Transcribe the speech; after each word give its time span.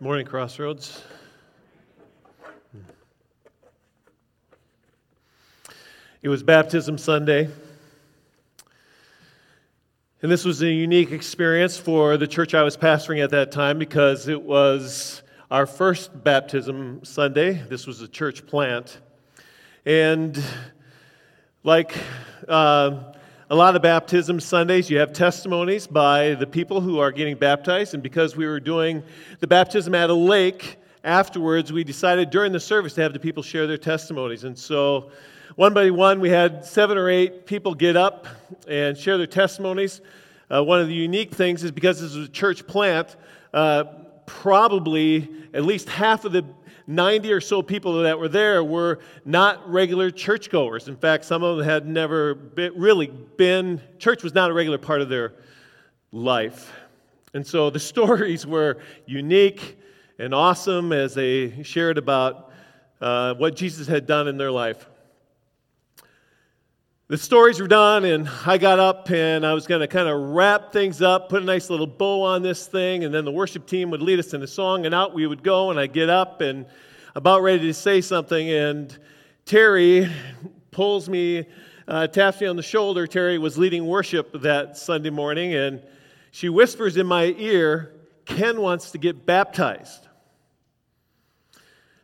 Morning, 0.00 0.26
Crossroads. 0.26 1.00
It 6.22 6.28
was 6.28 6.42
Baptism 6.42 6.98
Sunday. 6.98 7.48
And 10.22 10.32
this 10.32 10.44
was 10.44 10.60
a 10.62 10.70
unique 10.70 11.12
experience 11.12 11.78
for 11.78 12.16
the 12.16 12.26
church 12.26 12.52
I 12.54 12.62
was 12.62 12.76
pastoring 12.76 13.22
at 13.22 13.30
that 13.30 13.52
time 13.52 13.78
because 13.78 14.26
it 14.26 14.42
was 14.42 15.22
our 15.50 15.66
first 15.66 16.24
baptism 16.24 17.04
Sunday. 17.04 17.62
This 17.68 17.86
was 17.86 18.00
a 18.00 18.08
church 18.08 18.44
plant. 18.46 18.98
And 19.86 20.42
like 21.62 21.96
uh, 22.48 23.12
a 23.52 23.54
lot 23.54 23.76
of 23.76 23.82
baptism 23.82 24.40
Sundays, 24.40 24.88
you 24.88 24.96
have 24.96 25.12
testimonies 25.12 25.86
by 25.86 26.32
the 26.36 26.46
people 26.46 26.80
who 26.80 26.98
are 26.98 27.12
getting 27.12 27.36
baptized. 27.36 27.92
And 27.92 28.02
because 28.02 28.34
we 28.34 28.46
were 28.46 28.58
doing 28.58 29.02
the 29.40 29.46
baptism 29.46 29.94
at 29.94 30.08
a 30.08 30.14
lake, 30.14 30.78
afterwards 31.04 31.70
we 31.70 31.84
decided 31.84 32.30
during 32.30 32.50
the 32.50 32.58
service 32.58 32.94
to 32.94 33.02
have 33.02 33.12
the 33.12 33.18
people 33.18 33.42
share 33.42 33.66
their 33.66 33.76
testimonies. 33.76 34.44
And 34.44 34.58
so, 34.58 35.10
one 35.56 35.74
by 35.74 35.90
one, 35.90 36.18
we 36.18 36.30
had 36.30 36.64
seven 36.64 36.96
or 36.96 37.10
eight 37.10 37.44
people 37.44 37.74
get 37.74 37.94
up 37.94 38.26
and 38.68 38.96
share 38.96 39.18
their 39.18 39.26
testimonies. 39.26 40.00
Uh, 40.50 40.64
one 40.64 40.80
of 40.80 40.88
the 40.88 40.94
unique 40.94 41.34
things 41.34 41.62
is 41.62 41.70
because 41.70 42.00
this 42.00 42.14
is 42.14 42.28
a 42.28 42.30
church 42.30 42.66
plant, 42.66 43.16
uh, 43.52 43.84
probably 44.24 45.28
at 45.52 45.66
least 45.66 45.90
half 45.90 46.24
of 46.24 46.32
the 46.32 46.46
90 46.86 47.32
or 47.32 47.40
so 47.40 47.62
people 47.62 48.02
that 48.02 48.18
were 48.18 48.28
there 48.28 48.64
were 48.64 48.98
not 49.24 49.68
regular 49.70 50.10
churchgoers. 50.10 50.88
In 50.88 50.96
fact, 50.96 51.24
some 51.24 51.42
of 51.42 51.58
them 51.58 51.66
had 51.66 51.86
never 51.86 52.34
been, 52.34 52.72
really 52.76 53.06
been, 53.06 53.80
church 53.98 54.22
was 54.22 54.34
not 54.34 54.50
a 54.50 54.52
regular 54.52 54.78
part 54.78 55.00
of 55.00 55.08
their 55.08 55.34
life. 56.10 56.72
And 57.34 57.46
so 57.46 57.70
the 57.70 57.80
stories 57.92 58.46
were 58.46 58.78
unique 59.06 59.78
and 60.18 60.34
awesome 60.34 60.92
as 60.92 61.14
they 61.14 61.62
shared 61.62 61.98
about 61.98 62.52
uh, 63.00 63.34
what 63.34 63.56
Jesus 63.56 63.86
had 63.86 64.06
done 64.06 64.28
in 64.28 64.36
their 64.36 64.50
life 64.50 64.86
the 67.12 67.18
stories 67.18 67.60
were 67.60 67.68
done, 67.68 68.06
and 68.06 68.26
I 68.46 68.56
got 68.56 68.78
up 68.78 69.10
and 69.10 69.44
I 69.44 69.52
was 69.52 69.66
going 69.66 69.82
to 69.82 69.86
kind 69.86 70.08
of 70.08 70.18
wrap 70.30 70.72
things 70.72 71.02
up, 71.02 71.28
put 71.28 71.42
a 71.42 71.44
nice 71.44 71.68
little 71.68 71.86
bow 71.86 72.22
on 72.22 72.40
this 72.40 72.66
thing, 72.66 73.04
and 73.04 73.12
then 73.12 73.26
the 73.26 73.30
worship 73.30 73.66
team 73.66 73.90
would 73.90 74.00
lead 74.00 74.18
us 74.18 74.32
in 74.32 74.42
a 74.42 74.46
song, 74.46 74.86
and 74.86 74.94
out 74.94 75.12
we 75.12 75.26
would 75.26 75.42
go. 75.42 75.70
And 75.70 75.78
I 75.78 75.88
get 75.88 76.08
up 76.08 76.40
and 76.40 76.64
about 77.14 77.42
ready 77.42 77.66
to 77.66 77.74
say 77.74 78.00
something, 78.00 78.48
and 78.48 78.98
Terry 79.44 80.10
pulls 80.70 81.06
me, 81.06 81.44
uh, 81.86 82.06
taps 82.06 82.40
me 82.40 82.46
on 82.46 82.56
the 82.56 82.62
shoulder. 82.62 83.06
Terry 83.06 83.36
was 83.36 83.58
leading 83.58 83.84
worship 83.84 84.32
that 84.40 84.78
Sunday 84.78 85.10
morning, 85.10 85.52
and 85.52 85.82
she 86.30 86.48
whispers 86.48 86.96
in 86.96 87.06
my 87.06 87.34
ear, 87.36 87.92
Ken 88.24 88.58
wants 88.58 88.90
to 88.92 88.96
get 88.96 89.26
baptized. 89.26 90.08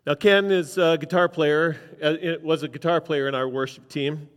Now, 0.07 0.17
Ken 0.17 0.51
is 0.51 0.77
a 0.77 0.99
guitar 1.01 1.31
player, 1.31 1.79
uh, 2.03 2.15
was 2.43 2.63
a 2.63 2.69
guitar 2.69 3.01
player 3.01 3.27
in 3.27 3.35
our 3.35 3.49
worship 3.49 3.89
team. 3.89 4.29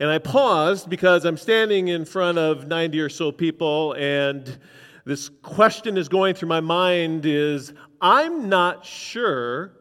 And 0.00 0.08
I 0.10 0.18
paused 0.18 0.88
because 0.88 1.24
I'm 1.24 1.36
standing 1.36 1.88
in 1.88 2.04
front 2.04 2.38
of 2.38 2.66
90 2.68 3.00
or 3.00 3.08
so 3.08 3.32
people, 3.32 3.94
and 3.94 4.58
this 5.04 5.28
question 5.42 5.96
is 5.96 6.08
going 6.08 6.34
through 6.34 6.48
my 6.48 6.60
mind 6.60 7.26
is 7.26 7.72
I'm 8.00 8.48
not 8.48 8.84
sure 8.84 9.72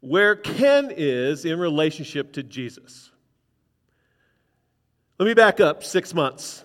where 0.00 0.36
Ken 0.36 0.92
is 0.96 1.44
in 1.44 1.58
relationship 1.58 2.32
to 2.34 2.42
Jesus. 2.42 3.10
Let 5.18 5.26
me 5.26 5.34
back 5.34 5.60
up 5.60 5.84
six 5.84 6.14
months. 6.14 6.64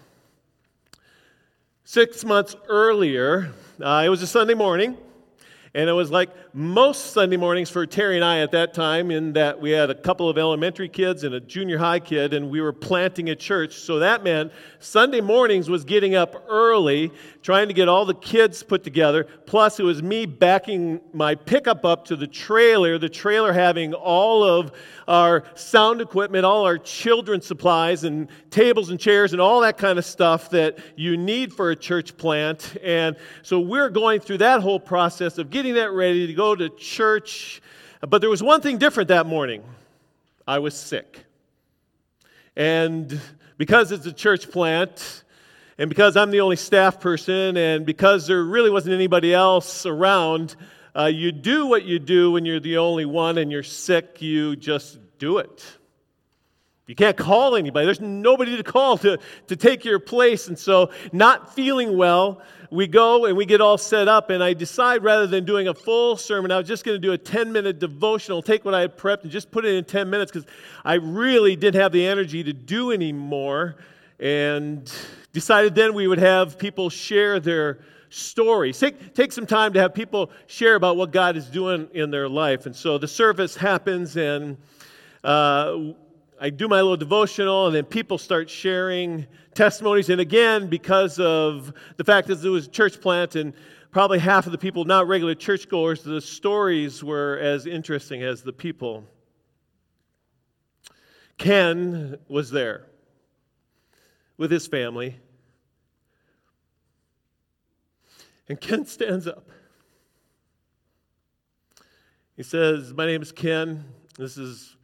Six 1.83 2.23
months 2.23 2.55
earlier, 2.67 3.53
uh, 3.81 4.03
it 4.05 4.09
was 4.09 4.21
a 4.21 4.27
Sunday 4.27 4.53
morning. 4.53 4.97
And 5.75 5.89
it 5.89 5.93
was 5.93 6.09
like 6.09 6.29
most 6.53 7.11
Sunday 7.11 7.35
mornings 7.35 7.69
for 7.69 7.85
Terry 7.85 8.15
and 8.15 8.23
I 8.23 8.39
at 8.39 8.51
that 8.51 8.73
time, 8.73 9.11
in 9.11 9.33
that 9.33 9.59
we 9.59 9.71
had 9.71 9.89
a 9.89 9.93
couple 9.93 10.29
of 10.29 10.37
elementary 10.37 10.87
kids 10.87 11.25
and 11.25 11.35
a 11.35 11.41
junior 11.41 11.77
high 11.77 12.00
kid, 12.00 12.33
and 12.33 12.50
we 12.50 12.61
were 12.61 12.72
planting 12.72 13.29
a 13.29 13.35
church. 13.35 13.75
So 13.75 14.00
that 14.00 14.23
meant 14.23 14.53
Sunday 14.79 15.19
mornings 15.19 15.69
was 15.69 15.83
getting 15.83 16.16
up 16.16 16.45
early, 16.47 17.11
trying 17.44 17.67
to 17.67 17.73
get 17.73 17.89
all 17.89 18.05
the 18.05 18.16
kids 18.16 18.63
put 18.63 18.85
together. 18.85 19.25
Plus, 19.45 19.77
it 19.81 19.83
was 19.83 20.01
me 20.01 20.25
backing 20.25 21.01
my 21.11 21.35
pickup 21.35 21.83
up 21.83 22.05
to 22.05 22.16
the 22.16 22.27
trailer, 22.27 22.97
the 22.97 23.09
trailer 23.09 23.51
having 23.51 23.94
all 23.94 24.45
of 24.45 24.71
our 25.09 25.44
sound 25.55 26.00
equipment, 26.00 26.45
all 26.45 26.66
our 26.66 26.77
children's 26.77 27.45
supplies, 27.45 28.05
and 28.05 28.29
tables 28.50 28.91
and 28.91 29.00
chairs, 29.00 29.33
and 29.33 29.41
all 29.41 29.59
that 29.59 29.77
kind 29.77 30.00
of 30.00 30.05
stuff 30.05 30.50
that 30.51 30.79
you 30.95 31.17
need 31.17 31.51
for 31.51 31.71
a 31.71 31.75
church 31.75 32.16
plant. 32.16 32.77
And 32.81 33.17
so 33.41 33.59
we're 33.59 33.89
going 33.89 34.21
through 34.21 34.38
that 34.38 34.61
whole 34.61 34.79
process 34.79 35.38
of 35.38 35.50
getting 35.50 35.64
getting 35.65 35.81
that 35.81 35.93
ready 35.93 36.27
to 36.27 36.33
go 36.35 36.55
to 36.55 36.69
church. 36.69 37.59
But 37.99 38.21
there 38.21 38.29
was 38.29 38.43
one 38.43 38.61
thing 38.61 38.77
different 38.77 39.07
that 39.07 39.25
morning 39.25 39.63
I 40.47 40.59
was 40.59 40.75
sick. 40.75 41.25
And 42.55 43.19
because 43.57 43.91
it's 43.91 44.05
a 44.05 44.13
church 44.13 44.51
plant, 44.51 45.23
and 45.79 45.89
because 45.89 46.17
I'm 46.17 46.29
the 46.29 46.41
only 46.41 46.55
staff 46.55 46.99
person, 46.99 47.57
and 47.57 47.83
because 47.83 48.27
there 48.27 48.43
really 48.43 48.69
wasn't 48.69 48.93
anybody 48.93 49.33
else 49.33 49.87
around, 49.87 50.55
uh, 50.95 51.05
you 51.05 51.31
do 51.31 51.65
what 51.65 51.83
you 51.83 51.97
do 51.97 52.33
when 52.33 52.45
you're 52.45 52.59
the 52.59 52.77
only 52.77 53.05
one 53.05 53.39
and 53.39 53.51
you're 53.51 53.63
sick, 53.63 54.21
you 54.21 54.55
just 54.55 54.99
do 55.17 55.39
it. 55.39 55.65
You 56.88 56.94
can't 56.94 57.18
call 57.18 57.56
anybody. 57.56 57.85
There's 57.85 58.00
nobody 58.01 58.57
to 58.57 58.63
call 58.63 58.97
to, 59.00 59.18
to 59.47 59.56
take 59.56 59.85
your 59.85 59.97
place. 59.97 60.47
And 60.47 60.57
so, 60.57 60.91
not 61.12 61.53
feeling 61.56 61.97
well, 61.97 62.41
we 62.69 62.85
go 62.85 63.25
and 63.25 63.35
we 63.35 63.46
get 63.46 63.59
all 63.59 63.78
set 63.78 64.07
up. 64.07 64.29
And 64.29 64.44
I 64.44 64.53
decide 64.53 65.03
rather 65.03 65.25
than 65.25 65.45
doing 65.45 65.68
a 65.68 65.74
full 65.74 66.16
sermon, 66.16 66.51
I 66.51 66.57
was 66.57 66.68
just 66.68 66.84
going 66.85 66.95
to 66.95 67.00
do 67.00 67.13
a 67.13 67.18
10 67.18 67.51
minute 67.51 67.79
devotional, 67.79 68.44
take 68.44 68.66
what 68.66 68.75
I 68.75 68.81
had 68.81 68.97
prepped 68.97 69.24
and 69.24 69.31
just 69.31 69.50
put 69.50 69.66
it 69.66 69.74
in 69.74 69.84
10 69.84 70.09
minutes 70.12 70.31
because 70.31 70.47
I 70.84 70.95
really 70.95 71.56
didn't 71.56 71.81
have 71.81 71.91
the 71.91 72.06
energy 72.06 72.44
to 72.44 72.53
do 72.53 72.91
anymore. 72.91 73.78
And 74.19 74.91
decided 75.34 75.74
then 75.74 75.94
we 75.94 76.07
would 76.07 76.19
have 76.19 76.57
people 76.57 76.91
share 76.91 77.40
their 77.40 77.79
stories. 78.09 78.79
Take, 78.79 79.16
take 79.16 79.31
some 79.31 79.47
time 79.47 79.74
to 79.74 79.79
have 79.81 79.94
people 79.94 80.29
share 80.45 80.75
about 80.75 80.97
what 80.97 81.12
God 81.12 81.35
is 81.35 81.47
doing 81.47 81.90
in 81.94 82.12
their 82.12 82.29
life. 82.29 82.68
And 82.68 82.75
so 82.75 83.00
the 83.00 83.07
service 83.07 83.56
happens 83.56 84.16
and 84.16 84.56
uh, 85.24 85.78
I 86.40 86.50
do 86.50 86.68
my 86.68 86.81
little 86.81 86.97
devotional, 86.97 87.68
and 87.68 87.75
then 87.75 87.85
people 87.85 88.18
start 88.18 88.50
sharing 88.50 89.25
testimonies. 89.53 90.09
And 90.09 90.19
again, 90.19 90.68
because 90.68 91.18
of 91.19 91.73
the 91.96 92.03
fact 92.03 92.28
that 92.28 92.44
it 92.44 92.50
was 92.50 92.68
a 92.68 92.69
church 92.69 93.00
plant 93.00 93.35
and 93.35 93.53
probably 93.91 94.19
half 94.19 94.45
of 94.45 94.51
the 94.51 94.57
people 94.57 94.84
not 94.84 95.07
regular 95.07 95.34
churchgoers, 95.34 96.03
the 96.03 96.19
stories 96.19 97.01
were 97.03 97.38
as 97.38 97.66
interesting 97.66 98.24
as 98.24 98.44
the 98.44 98.51
people. 98.51 99.06
Ken 101.38 102.18
was 102.28 102.51
there 102.51 102.88
with 104.38 104.51
his 104.51 104.68
family. 104.68 105.16
And 108.50 108.59
Ken 108.59 108.85
stands 108.85 109.28
up. 109.28 109.47
He 112.35 112.44
says, 112.44 112.94
My 112.94 113.06
name 113.06 113.22
is 113.22 113.31
Ken. 113.31 113.85
This 114.18 114.38
is 114.38 114.75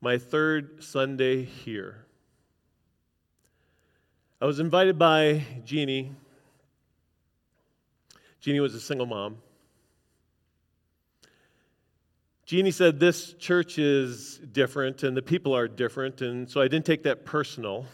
my 0.00 0.16
third 0.16 0.82
Sunday 0.82 1.44
here. 1.44 2.06
I 4.40 4.46
was 4.46 4.58
invited 4.58 4.98
by 4.98 5.44
Jeannie. 5.64 6.12
Jeannie 8.40 8.60
was 8.60 8.74
a 8.74 8.80
single 8.80 9.04
mom. 9.04 9.36
Jeannie 12.46 12.70
said, 12.70 12.98
This 12.98 13.34
church 13.34 13.78
is 13.78 14.38
different 14.38 15.02
and 15.02 15.14
the 15.14 15.22
people 15.22 15.54
are 15.54 15.68
different, 15.68 16.22
and 16.22 16.50
so 16.50 16.62
I 16.62 16.68
didn't 16.68 16.86
take 16.86 17.02
that 17.02 17.26
personal. 17.26 17.84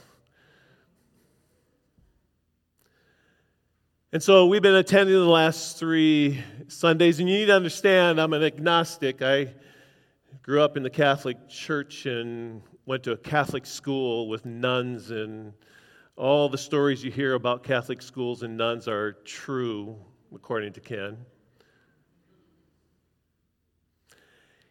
And 4.12 4.22
so 4.22 4.46
we've 4.46 4.62
been 4.62 4.76
attending 4.76 5.16
the 5.16 5.24
last 5.24 5.76
three 5.78 6.42
Sundays, 6.68 7.18
and 7.18 7.28
you 7.28 7.34
need 7.34 7.46
to 7.46 7.56
understand 7.56 8.20
I'm 8.20 8.32
an 8.32 8.44
agnostic. 8.44 9.20
I 9.20 9.52
grew 10.42 10.62
up 10.62 10.76
in 10.76 10.82
the 10.82 10.90
Catholic 10.90 11.48
Church 11.48 12.06
and 12.06 12.62
went 12.84 13.02
to 13.04 13.12
a 13.12 13.16
Catholic 13.16 13.66
school 13.66 14.28
with 14.28 14.44
nuns, 14.44 15.10
and 15.10 15.52
all 16.16 16.48
the 16.48 16.58
stories 16.58 17.04
you 17.04 17.10
hear 17.10 17.34
about 17.34 17.62
Catholic 17.62 18.02
schools 18.02 18.42
and 18.42 18.56
nuns 18.56 18.88
are 18.88 19.12
true, 19.24 19.96
according 20.34 20.72
to 20.74 20.80
Ken. 20.80 21.16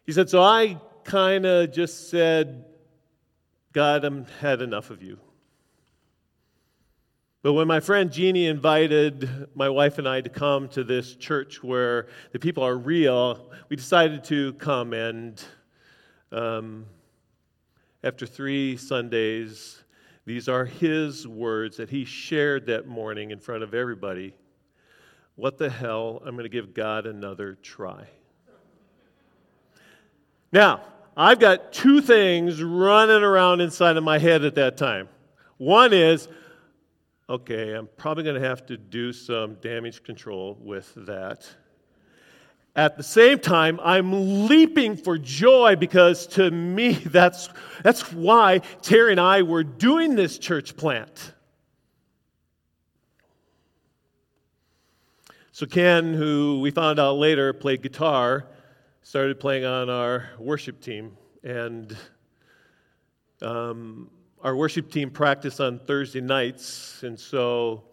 He 0.04 0.12
said, 0.12 0.30
So 0.30 0.42
I 0.42 0.80
kind 1.04 1.46
of 1.46 1.72
just 1.72 2.10
said, 2.10 2.64
God, 3.72 4.04
I've 4.04 4.30
had 4.38 4.62
enough 4.62 4.90
of 4.90 5.02
you. 5.02 5.18
But 7.42 7.52
when 7.52 7.68
my 7.68 7.78
friend 7.78 8.10
Jeannie 8.10 8.46
invited 8.46 9.28
my 9.54 9.68
wife 9.68 9.98
and 9.98 10.08
I 10.08 10.20
to 10.20 10.28
come 10.28 10.68
to 10.70 10.82
this 10.82 11.14
church 11.14 11.62
where 11.62 12.08
the 12.32 12.40
people 12.40 12.64
are 12.64 12.76
real, 12.76 13.52
we 13.68 13.76
decided 13.76 14.24
to 14.24 14.54
come 14.54 14.92
and 14.92 15.44
um, 16.36 16.84
after 18.04 18.26
three 18.26 18.76
Sundays, 18.76 19.82
these 20.26 20.48
are 20.48 20.66
his 20.66 21.26
words 21.26 21.78
that 21.78 21.88
he 21.88 22.04
shared 22.04 22.66
that 22.66 22.86
morning 22.86 23.30
in 23.30 23.40
front 23.40 23.62
of 23.62 23.72
everybody. 23.72 24.34
what 25.36 25.58
the 25.58 25.68
hell? 25.68 26.22
I'm 26.24 26.34
going 26.34 26.44
to 26.44 26.48
give 26.48 26.72
God 26.74 27.06
another 27.06 27.58
try. 27.62 28.06
Now, 30.52 30.82
I've 31.16 31.38
got 31.38 31.72
two 31.72 32.00
things 32.00 32.62
running 32.62 33.22
around 33.22 33.60
inside 33.60 33.96
of 33.96 34.04
my 34.04 34.18
head 34.18 34.44
at 34.44 34.54
that 34.56 34.76
time. 34.76 35.08
One 35.58 35.92
is, 35.92 36.28
okay, 37.28 37.72
I'm 37.72 37.88
probably 37.96 38.24
going 38.24 38.40
to 38.40 38.46
have 38.46 38.66
to 38.66 38.76
do 38.76 39.12
some 39.12 39.54
damage 39.56 40.02
control 40.02 40.58
with 40.60 40.92
that. 41.06 41.46
At 42.76 42.98
the 42.98 43.02
same 43.02 43.38
time, 43.38 43.80
I'm 43.82 44.46
leaping 44.46 44.98
for 44.98 45.16
joy 45.16 45.76
because 45.76 46.26
to 46.28 46.50
me, 46.50 46.92
that's, 47.06 47.48
that's 47.82 48.12
why 48.12 48.58
Terry 48.82 49.12
and 49.12 49.20
I 49.20 49.42
were 49.42 49.64
doing 49.64 50.14
this 50.14 50.36
church 50.36 50.76
plant. 50.76 51.32
So, 55.52 55.64
Ken, 55.64 56.12
who 56.12 56.60
we 56.60 56.70
found 56.70 56.98
out 57.00 57.14
later 57.14 57.54
played 57.54 57.80
guitar, 57.80 58.44
started 59.00 59.40
playing 59.40 59.64
on 59.64 59.88
our 59.88 60.28
worship 60.38 60.82
team. 60.82 61.16
And 61.42 61.96
um, 63.40 64.10
our 64.42 64.54
worship 64.54 64.90
team 64.90 65.08
practiced 65.08 65.62
on 65.62 65.78
Thursday 65.78 66.20
nights. 66.20 67.02
And 67.04 67.18
so, 67.18 67.84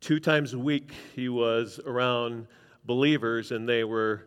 two 0.00 0.20
times 0.20 0.54
a 0.54 0.58
week, 0.58 0.92
he 1.16 1.28
was 1.28 1.80
around 1.84 2.46
believers 2.88 3.52
and 3.52 3.68
they 3.68 3.84
were 3.84 4.26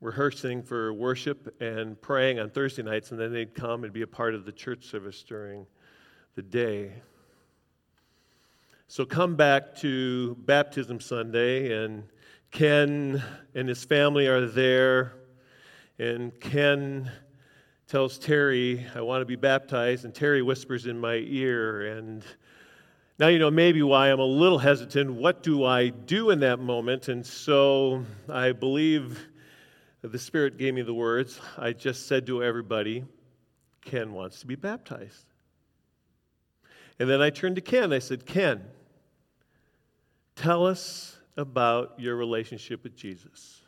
rehearsing 0.00 0.62
for 0.62 0.92
worship 0.92 1.54
and 1.62 1.98
praying 2.02 2.40
on 2.40 2.50
Thursday 2.50 2.82
nights. 2.82 3.12
And 3.12 3.20
then 3.20 3.32
they'd 3.32 3.54
come 3.54 3.84
and 3.84 3.92
be 3.92 4.02
a 4.02 4.06
part 4.06 4.34
of 4.34 4.44
the 4.44 4.52
church 4.52 4.84
service 4.84 5.22
during 5.22 5.64
the 6.34 6.42
day. 6.42 6.92
So 8.88 9.06
come 9.06 9.36
back 9.36 9.76
to 9.76 10.34
Baptism 10.40 11.00
Sunday, 11.00 11.82
and 11.82 12.02
Ken 12.50 13.22
and 13.54 13.68
his 13.68 13.84
family 13.84 14.26
are 14.26 14.46
there. 14.46 15.14
And 15.98 16.38
Ken 16.40 17.10
tells 17.86 18.18
Terry, 18.18 18.84
I 18.94 19.00
want 19.00 19.22
to 19.22 19.26
be 19.26 19.36
baptized. 19.36 20.04
And 20.04 20.12
Terry 20.12 20.42
whispers 20.42 20.86
in 20.86 20.98
my 20.98 21.14
ear. 21.14 21.96
And 21.96 22.24
now 23.22 23.28
you 23.28 23.38
know 23.38 23.52
maybe 23.52 23.80
why 23.82 24.10
I'm 24.10 24.18
a 24.18 24.24
little 24.24 24.58
hesitant. 24.58 25.12
What 25.12 25.44
do 25.44 25.62
I 25.62 25.90
do 25.90 26.30
in 26.30 26.40
that 26.40 26.58
moment? 26.58 27.06
And 27.06 27.24
so 27.24 28.04
I 28.28 28.50
believe 28.50 29.16
the 30.02 30.18
Spirit 30.18 30.58
gave 30.58 30.74
me 30.74 30.82
the 30.82 30.92
words. 30.92 31.40
I 31.56 31.72
just 31.72 32.08
said 32.08 32.26
to 32.26 32.42
everybody, 32.42 33.04
Ken 33.80 34.12
wants 34.12 34.40
to 34.40 34.46
be 34.48 34.56
baptized. 34.56 35.24
And 36.98 37.08
then 37.08 37.22
I 37.22 37.30
turned 37.30 37.54
to 37.54 37.62
Ken. 37.62 37.92
I 37.92 38.00
said, 38.00 38.26
Ken, 38.26 38.60
Tell 40.34 40.66
us 40.66 41.16
about 41.36 41.94
your 41.98 42.16
relationship 42.16 42.82
with 42.82 42.96
Jesus. 42.96 43.60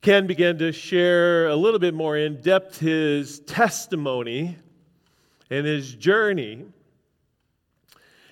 Ken 0.00 0.28
began 0.28 0.58
to 0.58 0.70
share 0.70 1.48
a 1.48 1.56
little 1.56 1.80
bit 1.80 1.92
more 1.92 2.16
in 2.16 2.40
depth 2.40 2.78
his 2.78 3.40
testimony 3.40 4.56
and 5.50 5.66
his 5.66 5.92
journey. 5.92 6.66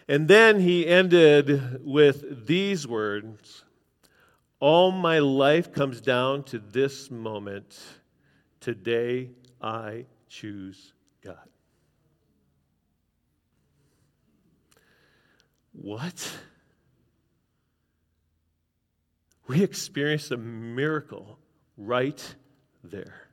And 0.09 0.29
then 0.29 0.61
he 0.61 0.87
ended 0.87 1.85
with 1.85 2.47
these 2.47 2.87
words 2.87 3.65
All 4.61 4.91
my 4.91 5.19
life 5.19 5.73
comes 5.73 6.01
down 6.01 6.45
to 6.45 6.59
this 6.59 7.11
moment. 7.11 7.79
Today 8.61 9.31
I 9.61 10.07
choose 10.29 10.93
God. 11.23 11.49
What? 15.73 16.33
We 19.47 19.63
experienced 19.63 20.31
a 20.31 20.37
miracle 20.37 21.39
right 21.77 22.35
there. 22.83 23.26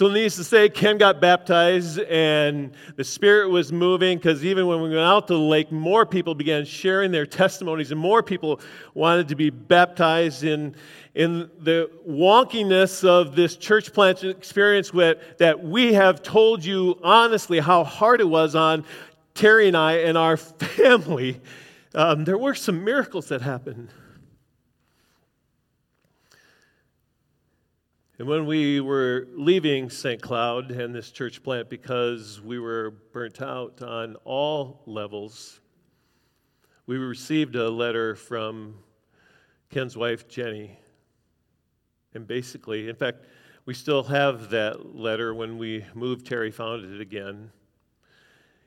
So, 0.00 0.08
needless 0.08 0.36
to 0.36 0.44
say, 0.44 0.70
Ken 0.70 0.96
got 0.96 1.20
baptized 1.20 1.98
and 1.98 2.72
the 2.96 3.04
Spirit 3.04 3.50
was 3.50 3.70
moving 3.70 4.16
because 4.16 4.42
even 4.46 4.66
when 4.66 4.80
we 4.80 4.88
went 4.88 5.00
out 5.00 5.28
to 5.28 5.34
the 5.34 5.38
lake, 5.38 5.70
more 5.70 6.06
people 6.06 6.34
began 6.34 6.64
sharing 6.64 7.10
their 7.10 7.26
testimonies 7.26 7.92
and 7.92 8.00
more 8.00 8.22
people 8.22 8.62
wanted 8.94 9.28
to 9.28 9.34
be 9.34 9.50
baptized 9.50 10.42
in, 10.42 10.74
in 11.14 11.50
the 11.58 11.90
wonkiness 12.08 13.04
of 13.04 13.36
this 13.36 13.56
church 13.56 13.92
plant 13.92 14.24
experience 14.24 14.90
with, 14.94 15.18
that 15.36 15.62
we 15.62 15.92
have 15.92 16.22
told 16.22 16.64
you 16.64 16.98
honestly 17.02 17.60
how 17.60 17.84
hard 17.84 18.22
it 18.22 18.28
was 18.30 18.54
on 18.54 18.86
Terry 19.34 19.68
and 19.68 19.76
I 19.76 19.96
and 19.96 20.16
our 20.16 20.36
family, 20.38 21.42
um, 21.94 22.24
there 22.24 22.38
were 22.38 22.54
some 22.54 22.82
miracles 22.82 23.28
that 23.28 23.42
happened. 23.42 23.90
And 28.20 28.28
when 28.28 28.44
we 28.44 28.80
were 28.80 29.28
leaving 29.32 29.88
St. 29.88 30.20
Cloud 30.20 30.72
and 30.72 30.94
this 30.94 31.10
church 31.10 31.42
plant 31.42 31.70
because 31.70 32.38
we 32.38 32.58
were 32.58 32.90
burnt 33.14 33.40
out 33.40 33.80
on 33.80 34.16
all 34.26 34.82
levels, 34.84 35.62
we 36.84 36.98
received 36.98 37.56
a 37.56 37.70
letter 37.70 38.14
from 38.14 38.74
Ken's 39.70 39.96
wife, 39.96 40.28
Jenny. 40.28 40.78
And 42.12 42.26
basically, 42.26 42.90
in 42.90 42.94
fact, 42.94 43.24
we 43.64 43.72
still 43.72 44.02
have 44.02 44.50
that 44.50 44.94
letter. 44.94 45.32
When 45.32 45.56
we 45.56 45.86
moved, 45.94 46.26
Terry 46.26 46.50
found 46.50 46.84
it 46.84 47.00
again. 47.00 47.50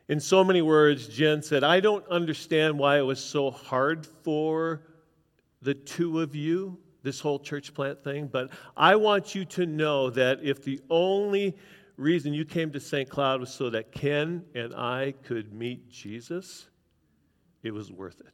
In 0.10 0.20
so 0.20 0.44
many 0.44 0.64
words, 0.64 1.08
Jen 1.08 1.44
said, 1.44 1.64
I 1.64 1.80
don't 1.80 2.08
understand 2.08 2.80
why 2.80 2.98
it 2.98 3.04
was 3.04 3.24
so 3.24 3.52
hard 3.52 4.04
for 4.04 4.82
the 5.62 5.76
two 5.76 6.22
of 6.22 6.36
you, 6.36 6.80
this 7.04 7.20
whole 7.20 7.38
church 7.38 7.74
plant 7.74 8.04
thing, 8.04 8.28
but 8.28 8.52
I 8.76 8.96
want 8.96 9.36
you 9.36 9.46
to 9.46 9.66
know 9.66 10.10
that 10.12 10.40
if 10.42 10.64
the 10.64 10.82
only 10.90 11.56
reason 11.98 12.34
you 12.34 12.46
came 12.46 12.72
to 12.72 12.80
St. 12.80 13.10
Cloud 13.10 13.40
was 13.40 13.54
so 13.54 13.70
that 13.70 13.92
Ken 13.92 14.44
and 14.56 14.74
I 14.74 15.14
could 15.24 15.54
meet 15.54 15.90
Jesus, 15.90 16.70
it 17.62 17.72
was 17.72 17.92
worth 17.92 18.20
it. 18.22 18.34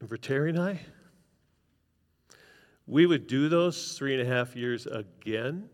And 0.00 0.08
for 0.08 0.16
Terry 0.16 0.50
and 0.50 0.58
I, 0.58 0.80
we 2.86 3.06
would 3.06 3.26
do 3.26 3.48
those 3.48 3.96
three 3.96 4.18
and 4.18 4.22
a 4.22 4.30
half 4.30 4.54
years 4.54 4.86
again 4.86 5.68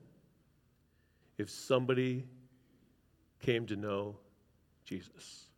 if 1.39 1.51
somebody 1.51 2.27
came 3.41 3.67
to 3.67 3.77
know 3.77 4.17
Jesus. 4.85 5.50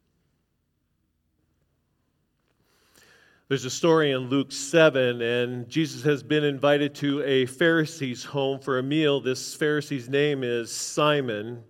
There's 3.52 3.66
a 3.66 3.70
story 3.70 4.12
in 4.12 4.30
Luke 4.30 4.50
7, 4.50 5.20
and 5.20 5.68
Jesus 5.68 6.02
has 6.04 6.22
been 6.22 6.42
invited 6.42 6.94
to 6.94 7.22
a 7.22 7.44
Pharisee's 7.44 8.24
home 8.24 8.58
for 8.58 8.78
a 8.78 8.82
meal. 8.82 9.20
This 9.20 9.54
Pharisee's 9.54 10.08
name 10.08 10.42
is 10.42 10.72
Simon. 10.72 11.62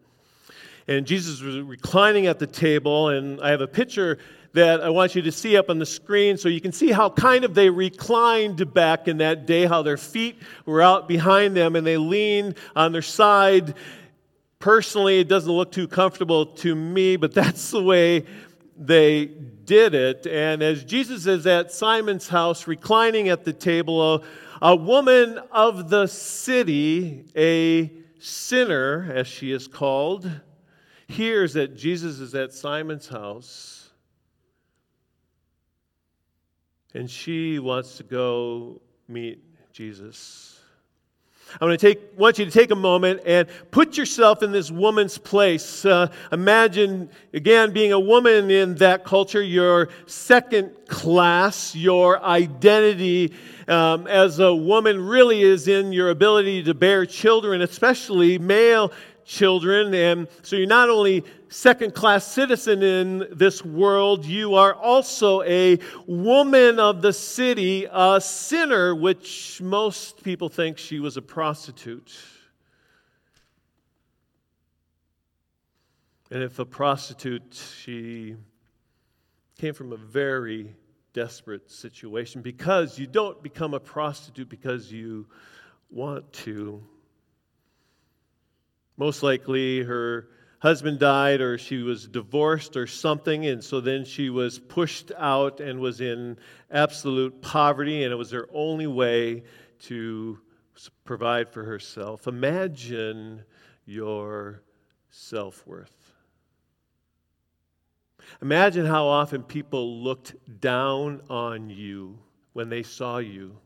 And 0.87 1.05
Jesus 1.05 1.41
was 1.41 1.59
reclining 1.59 2.29
at 2.29 2.39
the 2.39 2.47
table, 2.47 3.09
and 3.09 3.41
I 3.41 3.51
have 3.51 3.63
a 3.63 3.67
picture 3.67 4.19
that 4.53 4.81
I 4.81 4.91
want 4.91 5.17
you 5.17 5.23
to 5.23 5.33
see 5.33 5.57
up 5.57 5.71
on 5.71 5.81
the 5.81 5.85
screen 5.85 6.37
so 6.37 6.49
you 6.49 6.61
can 6.61 6.71
see 6.71 6.93
how 6.93 7.11
kind 7.11 7.45
of 7.45 7.53
they 7.53 7.69
reclined 7.69 8.73
back 8.73 9.09
in 9.09 9.17
that 9.17 9.47
day, 9.47 9.67
how 9.67 9.83
their 9.83 9.97
feet 9.97 10.39
were 10.65 10.83
out 10.83 11.09
behind 11.09 11.57
them 11.57 11.75
and 11.75 11.85
they 11.85 11.97
leaned 11.97 12.59
on 12.77 12.93
their 12.93 13.03
side. 13.03 13.75
Personally, 14.61 15.19
it 15.19 15.27
doesn't 15.27 15.51
look 15.51 15.73
too 15.73 15.89
comfortable 15.89 16.47
to 16.47 16.77
me, 16.77 17.17
but 17.17 17.35
that's 17.35 17.73
the 17.73 17.83
way 17.83 18.25
they 18.77 19.27
did 19.27 19.95
it. 19.95 20.27
And 20.27 20.63
as 20.63 20.85
Jesus 20.85 21.27
is 21.27 21.47
at 21.47 21.73
Simon's 21.73 22.29
house, 22.29 22.67
reclining 22.67 23.29
at 23.29 23.45
the 23.45 23.53
table, 23.53 24.15
a, 24.15 24.23
a 24.63 24.77
woman 24.77 25.39
of 25.51 25.89
the 25.89 26.07
city, 26.07 27.25
a 27.37 27.93
sinner, 28.19 29.11
as 29.15 29.27
she 29.27 29.53
is 29.53 29.69
called, 29.69 30.31
hears 31.09 31.53
that 31.55 31.77
Jesus 31.77 32.21
is 32.21 32.35
at 32.35 32.53
Simon's 32.53 33.09
house 33.09 33.83
and 36.95 37.11
she 37.11 37.59
wants 37.59 37.97
to 37.97 38.03
go 38.03 38.81
meet 39.09 39.43
Jesus. 39.73 40.52
Going 41.61 41.77
to 41.77 41.77
take, 41.77 42.01
want 42.17 42.39
you 42.39 42.45
to 42.45 42.51
take 42.51 42.71
a 42.71 42.77
moment 42.77 43.21
and 43.25 43.49
put 43.71 43.97
yourself 43.97 44.43
in 44.43 44.53
this 44.53 44.71
woman's 44.71 45.19
place. 45.19 45.85
Uh, 45.85 46.09
imagine, 46.33 47.11
again, 47.33 47.73
being 47.73 47.93
a 47.93 48.01
woman 48.01 48.51
in 48.51 48.75
that 48.77 49.05
culture, 49.05 49.43
your 49.43 49.89
second 50.07 50.73
class, 50.89 51.75
your 51.75 52.23
identity 52.23 53.33
um, 53.69 54.07
as 54.07 54.39
a 54.39 54.55
woman 54.55 55.01
really 55.07 55.43
is 55.43 55.69
in 55.69 55.93
your 55.93 56.11
ability 56.11 56.65
to 56.65 56.75
bear 56.75 57.07
children, 57.07 57.63
especially 57.63 58.39
male 58.39 58.93
children. 59.25 59.95
And 59.95 60.29
so 60.43 60.57
you're 60.57 60.67
not 60.67 60.91
only 60.91 61.25
second 61.53 61.95
class 61.95 62.27
citizen 62.27 62.83
in 62.83 63.27
this 63.31 63.63
world, 63.63 64.25
you 64.25 64.55
are 64.55 64.75
also 64.75 65.43
a 65.43 65.79
woman 66.07 66.81
of 66.81 67.03
the 67.03 67.13
city, 67.13 67.87
a 67.93 68.21
sinner, 68.21 68.95
which 68.95 69.61
most 69.61 70.25
people 70.25 70.49
think 70.49 70.79
she 70.79 70.99
was 70.99 71.19
a 71.19 71.23
prostitute. 71.23 72.13
And 76.31 76.43
if 76.43 76.59
a 76.59 76.65
prostitute, 76.65 77.63
she 77.83 78.37
came 79.59 79.75
from 79.75 79.93
a 79.93 79.99
very 79.99 80.75
desperate 81.13 81.71
situation 81.71 82.41
because 82.41 82.99
you 82.99 83.07
don't 83.07 83.43
become 83.43 83.75
a 83.75 83.81
prostitute 83.81 84.49
because 84.49 84.91
you 84.91 85.27
want 85.91 86.33
to. 86.33 86.83
Most 88.97 89.23
likely, 89.23 89.83
her 89.83 90.29
husband 90.63 91.01
died 91.01 91.41
or 91.41 91.59
she 91.59 91.79
was 91.79 92.07
divorced 92.07 92.77
or 92.77 92.87
something, 92.87 93.47
and 93.47 93.65
so 93.65 93.81
then 93.81 94.05
she 94.05 94.31
was 94.31 94.61
pushed 94.61 95.11
out 95.19 95.59
and 95.59 95.81
was 95.81 96.01
in 96.01 96.39
absolute 96.71 97.43
poverty, 97.43 98.05
and 98.05 98.13
it 98.13 98.17
was 98.17 98.31
her 98.31 98.49
only 98.55 98.87
way 98.87 99.43
to 99.81 100.39
provide 101.05 101.51
for 101.51 101.65
herself. 101.65 102.29
Imagine 102.29 103.43
your 103.87 104.63
self 105.11 105.67
worth. 105.67 106.13
Imagine 108.41 108.87
how 108.87 109.07
often 109.07 109.43
people 109.43 110.01
looked 110.01 110.37
down 110.61 111.23
on 111.29 111.71
you 111.71 112.17
when 112.53 112.69
they 112.69 112.85
saw 112.85 113.19
you. 113.19 113.59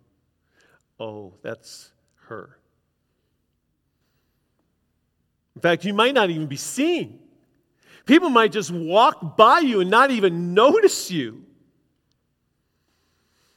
Oh, 0.99 1.35
that's 1.43 1.93
her. 2.29 2.57
In 5.57 5.61
fact, 5.61 5.85
you 5.85 5.95
might 5.95 6.15
not 6.15 6.31
even 6.31 6.47
be 6.47 6.57
seen. 6.57 7.19
People 8.05 8.29
might 8.29 8.53
just 8.53 8.71
walk 8.71 9.37
by 9.37 9.59
you 9.61 9.81
and 9.81 9.91
not 9.91 10.11
even 10.11 10.55
notice 10.55 11.11
you. 11.11 11.45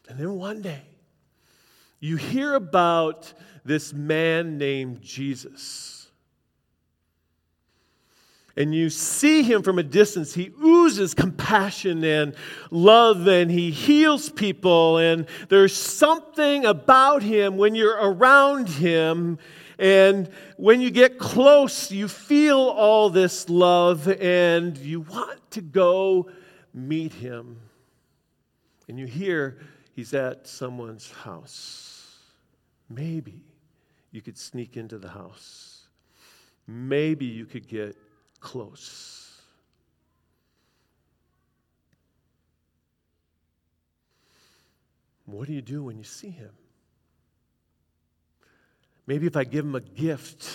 And 0.07 0.17
then 0.17 0.33
one 0.33 0.61
day, 0.61 0.81
you 1.99 2.15
hear 2.15 2.55
about 2.55 3.31
this 3.63 3.93
man 3.93 4.57
named 4.57 5.01
Jesus. 5.01 6.07
And 8.55 8.73
you 8.73 8.89
see 8.89 9.43
him 9.43 9.61
from 9.61 9.77
a 9.77 9.83
distance. 9.83 10.33
He 10.33 10.51
oozes 10.63 11.13
compassion 11.13 12.03
and 12.03 12.33
love, 12.71 13.27
and 13.27 13.51
he 13.51 13.71
heals 13.71 14.29
people. 14.29 14.97
And 14.97 15.27
there's 15.49 15.75
something 15.75 16.65
about 16.65 17.21
him 17.21 17.57
when 17.57 17.75
you're 17.75 17.97
around 17.97 18.67
him 18.67 19.37
and 19.79 20.29
when 20.57 20.81
you 20.81 20.91
get 20.91 21.17
close, 21.17 21.89
you 21.89 22.09
feel 22.09 22.59
all 22.59 23.09
this 23.09 23.49
love 23.49 24.09
and 24.09 24.77
you 24.77 24.99
want 24.99 25.39
to 25.51 25.61
go 25.61 26.29
meet 26.73 27.13
him. 27.13 27.61
And 28.89 28.99
you 28.99 29.05
hear 29.05 29.59
he's 29.95 30.13
at 30.13 30.47
someone's 30.47 31.09
house. 31.09 32.17
Maybe 32.89 33.41
you 34.11 34.21
could 34.21 34.37
sneak 34.37 34.75
into 34.75 34.97
the 34.97 35.07
house. 35.07 35.87
Maybe 36.67 37.25
you 37.25 37.45
could 37.45 37.67
get 37.67 37.95
close. 38.41 39.41
What 45.25 45.47
do 45.47 45.53
you 45.53 45.61
do 45.61 45.83
when 45.83 45.97
you 45.97 46.03
see 46.03 46.31
him? 46.31 46.51
Maybe 49.09 49.25
if 49.25 49.35
I 49.35 49.43
give 49.43 49.65
him 49.65 49.73
a 49.73 49.81
gift. 49.81 50.47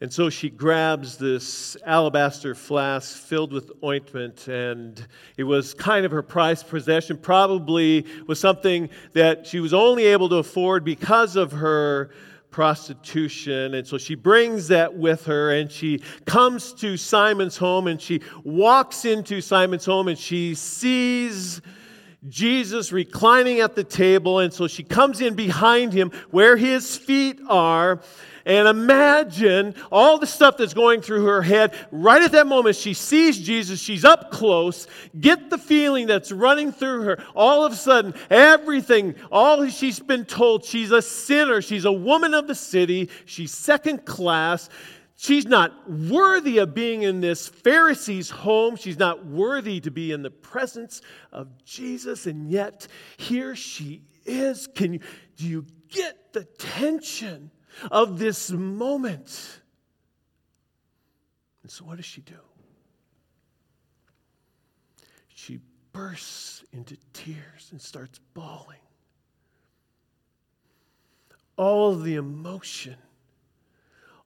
And 0.00 0.12
so 0.12 0.30
she 0.30 0.50
grabs 0.50 1.16
this 1.16 1.76
alabaster 1.86 2.56
flask 2.56 3.16
filled 3.16 3.52
with 3.52 3.70
ointment, 3.84 4.48
and 4.48 5.06
it 5.36 5.44
was 5.44 5.74
kind 5.74 6.04
of 6.04 6.10
her 6.10 6.22
prized 6.22 6.68
possession. 6.68 7.16
Probably 7.16 8.04
was 8.26 8.40
something 8.40 8.90
that 9.12 9.46
she 9.46 9.60
was 9.60 9.72
only 9.72 10.06
able 10.06 10.28
to 10.30 10.38
afford 10.38 10.82
because 10.82 11.36
of 11.36 11.52
her 11.52 12.10
prostitution. 12.50 13.74
And 13.74 13.86
so 13.86 13.96
she 13.96 14.16
brings 14.16 14.66
that 14.66 14.96
with 14.96 15.24
her 15.26 15.52
and 15.52 15.70
she 15.70 16.00
comes 16.24 16.72
to 16.74 16.96
Simon's 16.96 17.56
home 17.56 17.86
and 17.86 18.02
she 18.02 18.22
walks 18.42 19.04
into 19.04 19.40
Simon's 19.40 19.84
home 19.84 20.08
and 20.08 20.18
she 20.18 20.56
sees 20.56 21.62
Jesus 22.28 22.92
reclining 22.92 23.60
at 23.60 23.74
the 23.74 23.84
table, 23.84 24.38
and 24.38 24.52
so 24.52 24.66
she 24.66 24.82
comes 24.82 25.20
in 25.20 25.34
behind 25.34 25.92
him 25.92 26.10
where 26.30 26.56
his 26.56 26.96
feet 26.96 27.40
are. 27.48 28.00
And 28.46 28.68
imagine 28.68 29.74
all 29.90 30.18
the 30.18 30.26
stuff 30.26 30.58
that's 30.58 30.74
going 30.74 31.00
through 31.00 31.24
her 31.24 31.40
head. 31.40 31.74
Right 31.90 32.20
at 32.20 32.32
that 32.32 32.46
moment, 32.46 32.76
she 32.76 32.92
sees 32.92 33.38
Jesus. 33.38 33.80
She's 33.80 34.04
up 34.04 34.30
close. 34.30 34.86
Get 35.18 35.48
the 35.48 35.56
feeling 35.56 36.06
that's 36.06 36.30
running 36.30 36.70
through 36.70 37.04
her. 37.04 37.24
All 37.34 37.64
of 37.64 37.72
a 37.72 37.76
sudden, 37.76 38.12
everything, 38.28 39.14
all 39.32 39.66
she's 39.68 39.98
been 39.98 40.26
told, 40.26 40.64
she's 40.64 40.90
a 40.90 41.00
sinner. 41.00 41.62
She's 41.62 41.86
a 41.86 41.92
woman 41.92 42.34
of 42.34 42.46
the 42.46 42.54
city. 42.54 43.08
She's 43.24 43.50
second 43.50 44.04
class. 44.04 44.68
She's 45.16 45.46
not 45.46 45.88
worthy 45.88 46.58
of 46.58 46.74
being 46.74 47.02
in 47.02 47.20
this 47.20 47.46
Pharisee's 47.46 48.30
home. 48.30 48.76
She's 48.76 48.98
not 48.98 49.24
worthy 49.24 49.80
to 49.80 49.90
be 49.90 50.12
in 50.12 50.22
the 50.22 50.30
presence 50.30 51.02
of 51.32 51.64
Jesus. 51.64 52.26
And 52.26 52.50
yet, 52.50 52.88
here 53.16 53.54
she 53.54 54.02
is. 54.24 54.66
Can 54.66 54.94
you, 54.94 55.00
do 55.36 55.46
you 55.46 55.66
get 55.88 56.32
the 56.32 56.44
tension 56.44 57.52
of 57.90 58.18
this 58.18 58.50
moment? 58.50 59.60
And 61.62 61.70
so, 61.70 61.84
what 61.84 61.96
does 61.96 62.06
she 62.06 62.20
do? 62.20 62.34
She 65.28 65.60
bursts 65.92 66.64
into 66.72 66.96
tears 67.12 67.68
and 67.70 67.80
starts 67.80 68.18
bawling. 68.34 68.78
All 71.56 71.94
the 71.94 72.16
emotion 72.16 72.96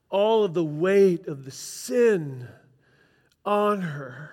all 0.09 0.43
of 0.43 0.53
the 0.53 0.63
weight 0.63 1.27
of 1.27 1.45
the 1.45 1.51
sin 1.51 2.47
on 3.45 3.81
her 3.81 4.31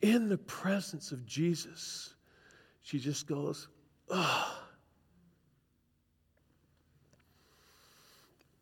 in 0.00 0.28
the 0.28 0.38
presence 0.38 1.12
of 1.12 1.26
Jesus, 1.26 2.14
she 2.82 2.98
just 2.98 3.26
goes, 3.26 3.68
ugh. 4.10 4.54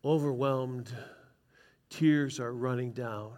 Overwhelmed, 0.05 0.91
tears 1.91 2.39
are 2.39 2.53
running 2.53 2.93
down. 2.93 3.33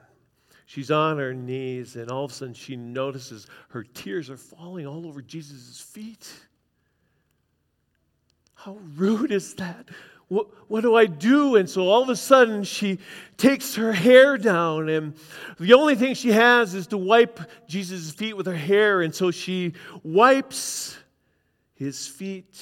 She's 0.66 0.90
on 0.90 1.16
her 1.16 1.32
knees, 1.32 1.96
and 1.96 2.10
all 2.10 2.26
of 2.26 2.30
a 2.30 2.34
sudden 2.34 2.52
she 2.54 2.76
notices 2.76 3.46
her 3.70 3.82
tears 3.82 4.28
are 4.28 4.36
falling 4.36 4.86
all 4.86 5.06
over 5.06 5.22
Jesus' 5.22 5.80
feet. 5.80 6.30
How 8.54 8.76
rude 8.96 9.32
is 9.32 9.54
that? 9.54 9.88
What, 10.28 10.48
what 10.68 10.82
do 10.82 10.94
I 10.94 11.06
do? 11.06 11.56
And 11.56 11.68
so 11.68 11.88
all 11.88 12.02
of 12.02 12.08
a 12.10 12.16
sudden, 12.16 12.62
she 12.62 12.98
takes 13.36 13.74
her 13.76 13.92
hair 13.92 14.36
down, 14.36 14.88
and 14.88 15.14
the 15.58 15.74
only 15.74 15.94
thing 15.94 16.14
she 16.14 16.32
has 16.32 16.74
is 16.74 16.86
to 16.88 16.98
wipe 16.98 17.40
Jesus' 17.66 18.10
feet 18.10 18.36
with 18.36 18.46
her 18.46 18.54
hair. 18.54 19.00
And 19.00 19.14
so 19.14 19.30
she 19.30 19.72
wipes 20.02 20.98
his 21.74 22.06
feet. 22.06 22.54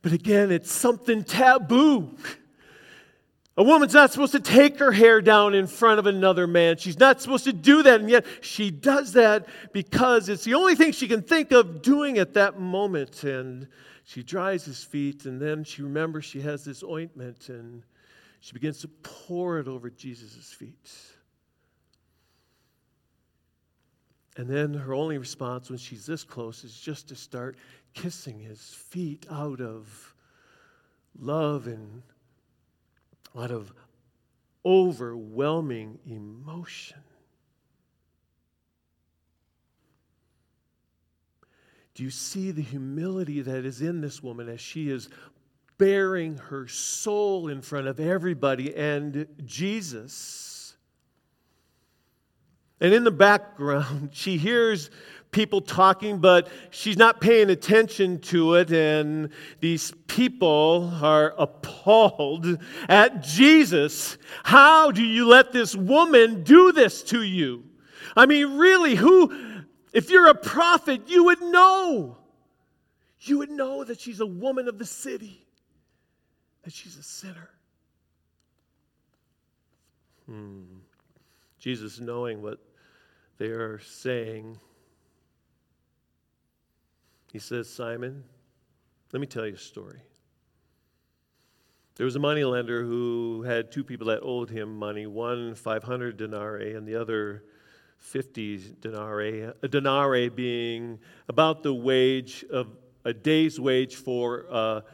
But 0.00 0.12
again, 0.12 0.52
it's 0.52 0.70
something 0.70 1.24
taboo. 1.24 2.14
A 3.58 3.62
woman's 3.64 3.92
not 3.92 4.12
supposed 4.12 4.30
to 4.32 4.40
take 4.40 4.78
her 4.78 4.92
hair 4.92 5.20
down 5.20 5.52
in 5.52 5.66
front 5.66 5.98
of 5.98 6.06
another 6.06 6.46
man. 6.46 6.76
She's 6.76 7.00
not 7.00 7.20
supposed 7.20 7.42
to 7.42 7.52
do 7.52 7.82
that, 7.82 8.00
and 8.00 8.08
yet 8.08 8.24
she 8.40 8.70
does 8.70 9.14
that 9.14 9.48
because 9.72 10.28
it's 10.28 10.44
the 10.44 10.54
only 10.54 10.76
thing 10.76 10.92
she 10.92 11.08
can 11.08 11.22
think 11.22 11.50
of 11.50 11.82
doing 11.82 12.18
at 12.18 12.34
that 12.34 12.60
moment. 12.60 13.24
And 13.24 13.66
she 14.04 14.22
dries 14.22 14.64
his 14.64 14.84
feet, 14.84 15.24
and 15.24 15.42
then 15.42 15.64
she 15.64 15.82
remembers 15.82 16.24
she 16.24 16.40
has 16.42 16.64
this 16.64 16.84
ointment, 16.84 17.48
and 17.48 17.82
she 18.38 18.52
begins 18.52 18.78
to 18.82 18.88
pour 19.02 19.58
it 19.58 19.66
over 19.66 19.90
Jesus' 19.90 20.52
feet. 20.52 20.92
And 24.36 24.48
then 24.48 24.72
her 24.72 24.94
only 24.94 25.18
response 25.18 25.68
when 25.68 25.80
she's 25.80 26.06
this 26.06 26.22
close 26.22 26.62
is 26.62 26.78
just 26.78 27.08
to 27.08 27.16
start 27.16 27.56
kissing 27.92 28.38
his 28.38 28.60
feet 28.60 29.26
out 29.28 29.60
of 29.60 30.14
love 31.18 31.66
and 31.66 32.04
out 33.38 33.50
of 33.50 33.72
overwhelming 34.64 35.98
emotion. 36.06 36.98
Do 41.94 42.04
you 42.04 42.10
see 42.10 42.50
the 42.50 42.62
humility 42.62 43.40
that 43.42 43.64
is 43.64 43.80
in 43.80 44.00
this 44.00 44.22
woman 44.22 44.48
as 44.48 44.60
she 44.60 44.90
is 44.90 45.08
bearing 45.78 46.36
her 46.36 46.68
soul 46.68 47.48
in 47.48 47.62
front 47.62 47.88
of 47.88 47.98
everybody 47.98 48.74
and 48.74 49.26
Jesus? 49.44 50.76
And 52.80 52.94
in 52.94 53.04
the 53.04 53.10
background, 53.10 54.10
she 54.12 54.36
hears 54.36 54.90
people 55.30 55.60
talking, 55.60 56.18
but 56.18 56.48
she's 56.70 56.96
not 56.96 57.20
paying 57.20 57.50
attention 57.50 58.20
to 58.20 58.54
it. 58.54 58.70
And 58.70 59.30
these 59.60 59.92
people 60.06 60.90
are 61.02 61.34
appalled 61.38 62.58
at 62.88 63.22
Jesus. 63.22 64.18
How 64.42 64.90
do 64.90 65.02
you 65.02 65.26
let 65.26 65.52
this 65.52 65.74
woman 65.74 66.42
do 66.42 66.72
this 66.72 67.02
to 67.04 67.22
you? 67.22 67.64
I 68.16 68.26
mean, 68.26 68.56
really, 68.56 68.94
who 68.94 69.32
if 69.92 70.10
you're 70.10 70.28
a 70.28 70.34
prophet, 70.34 71.02
you 71.06 71.24
would 71.24 71.40
know. 71.40 72.18
You 73.20 73.38
would 73.38 73.50
know 73.50 73.84
that 73.84 74.00
she's 74.00 74.20
a 74.20 74.26
woman 74.26 74.68
of 74.68 74.78
the 74.78 74.86
city, 74.86 75.44
that 76.62 76.72
she's 76.72 76.96
a 76.96 77.02
sinner. 77.02 77.50
Hmm. 80.26 80.62
Jesus, 81.58 81.98
knowing 81.98 82.42
what 82.42 82.60
they 83.38 83.46
are 83.46 83.80
saying, 83.80 84.58
he 87.32 87.38
says, 87.38 87.68
Simon, 87.68 88.24
let 89.12 89.20
me 89.20 89.26
tell 89.26 89.46
you 89.46 89.54
a 89.54 89.58
story. 89.58 90.00
There 91.96 92.04
was 92.04 92.14
a 92.14 92.20
moneylender 92.20 92.84
who 92.84 93.42
had 93.42 93.72
two 93.72 93.82
people 93.82 94.06
that 94.06 94.20
owed 94.22 94.50
him 94.50 94.78
money, 94.78 95.06
one 95.06 95.54
500 95.54 96.16
denarii 96.16 96.74
and 96.74 96.86
the 96.86 96.94
other 96.94 97.42
50 97.98 98.76
denarii. 98.80 99.50
A 99.62 99.68
denarii 99.68 100.28
being 100.28 101.00
about 101.28 101.62
the 101.62 101.74
wage 101.74 102.44
of 102.50 102.68
a 103.04 103.12
day's 103.12 103.58
wage 103.58 103.96
for 103.96 104.46
a, 104.50 104.84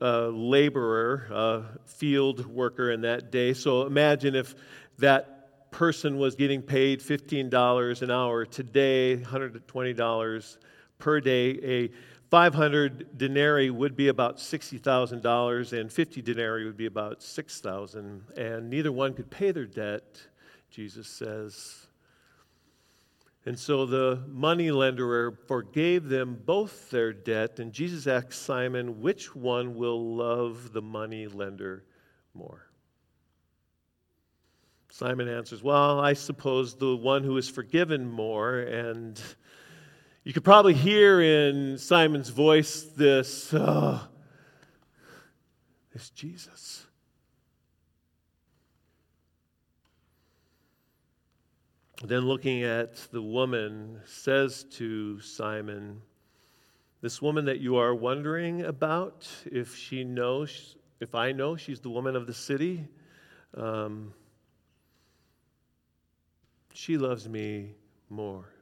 a 0.00 0.20
laborer, 0.28 1.26
a 1.30 1.62
field 1.86 2.44
worker 2.46 2.90
in 2.90 3.00
that 3.02 3.32
day. 3.32 3.54
So 3.54 3.86
imagine 3.86 4.34
if 4.34 4.54
that 4.98 5.70
person 5.70 6.18
was 6.18 6.34
getting 6.34 6.62
paid 6.62 7.00
$15 7.00 8.02
an 8.02 8.10
hour 8.10 8.44
today, 8.44 9.16
$120 9.16 10.56
per 11.04 11.20
day. 11.20 11.50
A 11.62 11.90
500 12.30 13.18
denarii 13.18 13.68
would 13.68 13.94
be 13.94 14.08
about 14.08 14.38
$60,000 14.38 15.78
and 15.78 15.92
50 15.92 16.22
denarii 16.22 16.64
would 16.64 16.78
be 16.78 16.86
about 16.86 17.22
6,000 17.22 18.22
and 18.38 18.70
neither 18.70 18.90
one 18.90 19.12
could 19.12 19.30
pay 19.30 19.52
their 19.52 19.66
debt, 19.66 20.22
Jesus 20.70 21.06
says. 21.06 21.86
And 23.44 23.58
so 23.58 23.84
the 23.84 24.22
money 24.26 24.70
lender 24.70 25.32
forgave 25.46 26.08
them 26.08 26.40
both 26.46 26.88
their 26.90 27.12
debt 27.12 27.58
and 27.58 27.70
Jesus 27.70 28.06
asked 28.06 28.32
Simon, 28.32 29.02
which 29.02 29.36
one 29.36 29.74
will 29.74 30.16
love 30.16 30.72
the 30.72 30.80
money 30.80 31.26
lender 31.26 31.84
more? 32.32 32.66
Simon 34.88 35.28
answers, 35.28 35.62
Well, 35.62 36.00
I 36.00 36.14
suppose 36.14 36.76
the 36.76 36.96
one 36.96 37.24
who 37.24 37.36
is 37.36 37.50
forgiven 37.50 38.08
more 38.08 38.60
and 38.60 39.20
you 40.24 40.32
could 40.32 40.42
probably 40.42 40.72
hear 40.72 41.20
in 41.20 41.76
Simon's 41.76 42.30
voice 42.30 42.84
this, 42.96 43.52
oh, 43.52 44.00
this 45.92 46.08
Jesus. 46.08 46.86
Then 52.02 52.20
looking 52.20 52.62
at 52.62 52.96
the 53.12 53.20
woman, 53.20 54.00
says 54.06 54.64
to 54.72 55.20
Simon, 55.20 56.00
This 57.02 57.20
woman 57.20 57.44
that 57.44 57.60
you 57.60 57.76
are 57.76 57.94
wondering 57.94 58.62
about, 58.62 59.28
if 59.44 59.76
she 59.76 60.04
knows, 60.04 60.76
if 61.00 61.14
I 61.14 61.32
know 61.32 61.54
she's 61.54 61.80
the 61.80 61.90
woman 61.90 62.16
of 62.16 62.26
the 62.26 62.34
city, 62.34 62.88
um, 63.54 64.14
she 66.72 66.96
loves 66.96 67.28
me 67.28 67.74
more. 68.08 68.53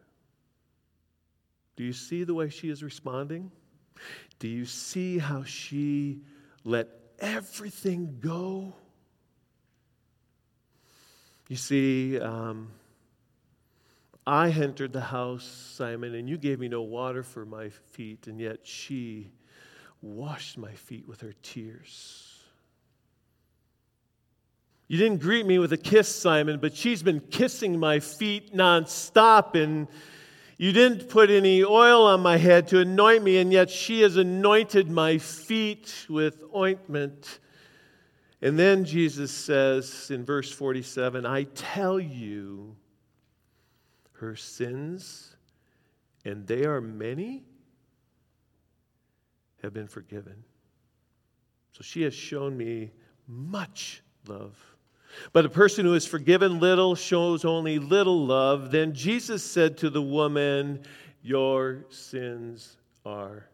Do 1.83 1.87
you 1.87 1.93
see 1.93 2.23
the 2.23 2.33
way 2.33 2.49
she 2.49 2.71
is 2.71 2.81
responding? 2.81 3.51
Do 4.39 4.47
you 4.47 4.67
see 4.67 5.19
how 5.19 5.43
she 5.43 6.21
let 6.63 6.87
everything 7.19 8.19
go? 8.21 8.73
You 11.49 11.57
see, 11.57 12.21
um, 12.21 12.71
I 14.25 14.51
entered 14.51 14.93
the 14.93 15.01
house, 15.01 15.43
Simon, 15.43 16.15
and 16.15 16.29
you 16.29 16.39
gave 16.39 16.61
me 16.61 16.69
no 16.69 16.83
water 16.83 17.25
for 17.25 17.45
my 17.45 17.69
feet, 17.69 18.29
and 18.29 18.39
yet 18.39 18.61
she 18.63 19.33
washed 20.03 20.59
my 20.59 20.75
feet 20.75 21.09
with 21.09 21.21
her 21.21 21.35
tears. 21.43 22.45
You 24.87 24.99
didn't 24.99 25.19
greet 25.19 25.47
me 25.47 25.59
with 25.59 25.73
a 25.73 25.77
kiss, 25.77 26.15
Simon, 26.15 26.61
but 26.61 26.77
she's 26.77 27.03
been 27.03 27.19
kissing 27.19 27.77
my 27.81 27.99
feet 27.99 28.55
nonstop, 28.55 29.61
and 29.61 29.89
you 30.59 30.73
didn't 30.73 31.09
put 31.09 31.31
any 31.31 31.65
oil 31.65 32.07
on 32.07 32.21
my 32.21 32.37
head 32.37 32.69
to 32.69 32.81
anoint 32.81 33.23
me, 33.25 33.39
and 33.39 33.53
yet 33.53 33.71
she 33.71 34.03
has 34.03 34.17
anointed 34.17 34.91
my 34.91 35.19
feet 35.19 36.07
with 36.09 36.45
ointment. 36.55 37.41
And 38.41 38.59
then 38.59 38.85
Jesus 38.85 39.31
says 39.31 40.11
in 40.11 40.25
verse 40.25 40.51
47 40.53 41.25
I 41.25 41.45
tell 41.45 41.99
you, 41.99 42.77
her 44.15 44.37
sins, 44.37 45.37
and 46.25 46.47
they 46.47 46.65
are 46.65 46.81
many, 46.81 47.45
have 49.63 49.73
been 49.73 49.89
forgiven. 49.89 50.45
So 51.73 51.83
she 51.83 52.03
has 52.03 52.15
shown 52.15 52.57
me 52.57 52.93
much 53.27 54.03
love. 54.27 54.57
But 55.33 55.45
a 55.45 55.49
person 55.49 55.85
who 55.85 55.95
is 55.95 56.07
forgiven 56.07 56.61
little 56.61 56.95
shows 56.95 57.45
only 57.45 57.79
little 57.79 58.27
love. 58.27 58.71
Then 58.71 58.95
Jesus 58.95 59.45
said 59.45 59.77
to 59.79 59.91
the 59.91 60.03
woman, 60.03 60.83
Your 61.23 61.85
sins 61.91 62.77
are 63.05 63.47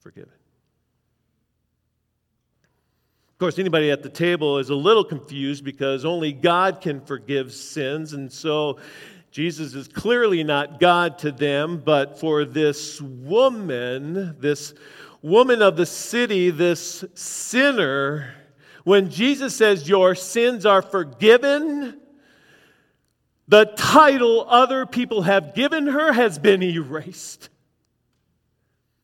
forgiven. 0.00 0.32
Of 3.32 3.38
course, 3.38 3.58
anybody 3.58 3.90
at 3.90 4.02
the 4.02 4.08
table 4.08 4.58
is 4.58 4.70
a 4.70 4.74
little 4.74 5.04
confused 5.04 5.64
because 5.64 6.04
only 6.04 6.32
God 6.32 6.80
can 6.80 7.00
forgive 7.00 7.52
sins. 7.52 8.12
And 8.12 8.32
so 8.32 8.78
Jesus 9.32 9.74
is 9.74 9.88
clearly 9.88 10.44
not 10.44 10.78
God 10.78 11.18
to 11.20 11.32
them, 11.32 11.82
but 11.84 12.20
for 12.20 12.44
this 12.44 13.00
woman, 13.00 14.36
this 14.38 14.74
woman 15.22 15.62
of 15.62 15.76
the 15.76 15.86
city, 15.86 16.50
this 16.50 17.04
sinner, 17.14 18.34
when 18.84 19.10
Jesus 19.10 19.54
says, 19.54 19.88
Your 19.88 20.14
sins 20.14 20.66
are 20.66 20.82
forgiven, 20.82 22.00
the 23.48 23.66
title 23.76 24.46
other 24.48 24.86
people 24.86 25.22
have 25.22 25.54
given 25.54 25.86
her 25.86 26.12
has 26.12 26.38
been 26.38 26.62
erased. 26.62 27.48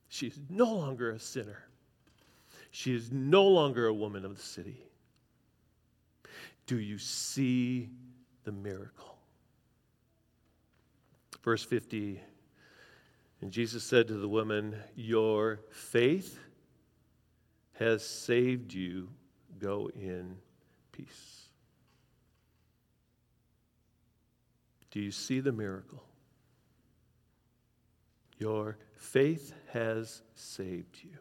She 0.07 0.27
is 0.27 0.39
no 0.49 0.73
longer 0.73 1.11
a 1.11 1.19
sinner. 1.19 1.63
She 2.71 2.95
is 2.95 3.11
no 3.11 3.45
longer 3.45 3.87
a 3.87 3.93
woman 3.93 4.25
of 4.25 4.35
the 4.35 4.41
city. 4.41 4.77
Do 6.65 6.77
you 6.79 6.97
see 6.97 7.89
the 8.43 8.51
miracle? 8.51 9.17
Verse 11.43 11.63
50 11.63 12.19
And 13.41 13.51
Jesus 13.51 13.83
said 13.83 14.07
to 14.07 14.15
the 14.15 14.27
woman, 14.27 14.75
Your 14.95 15.61
faith 15.71 16.37
has 17.73 18.05
saved 18.05 18.73
you 18.73 19.09
Go 19.59 19.89
in 19.93 20.37
peace. 20.91 21.43
Do 24.91 24.99
you 24.99 25.11
see 25.11 25.39
the 25.39 25.51
miracle? 25.51 26.03
Your 28.37 28.77
faith 28.95 29.53
has 29.73 30.21
saved 30.33 30.97
you. 31.03 31.17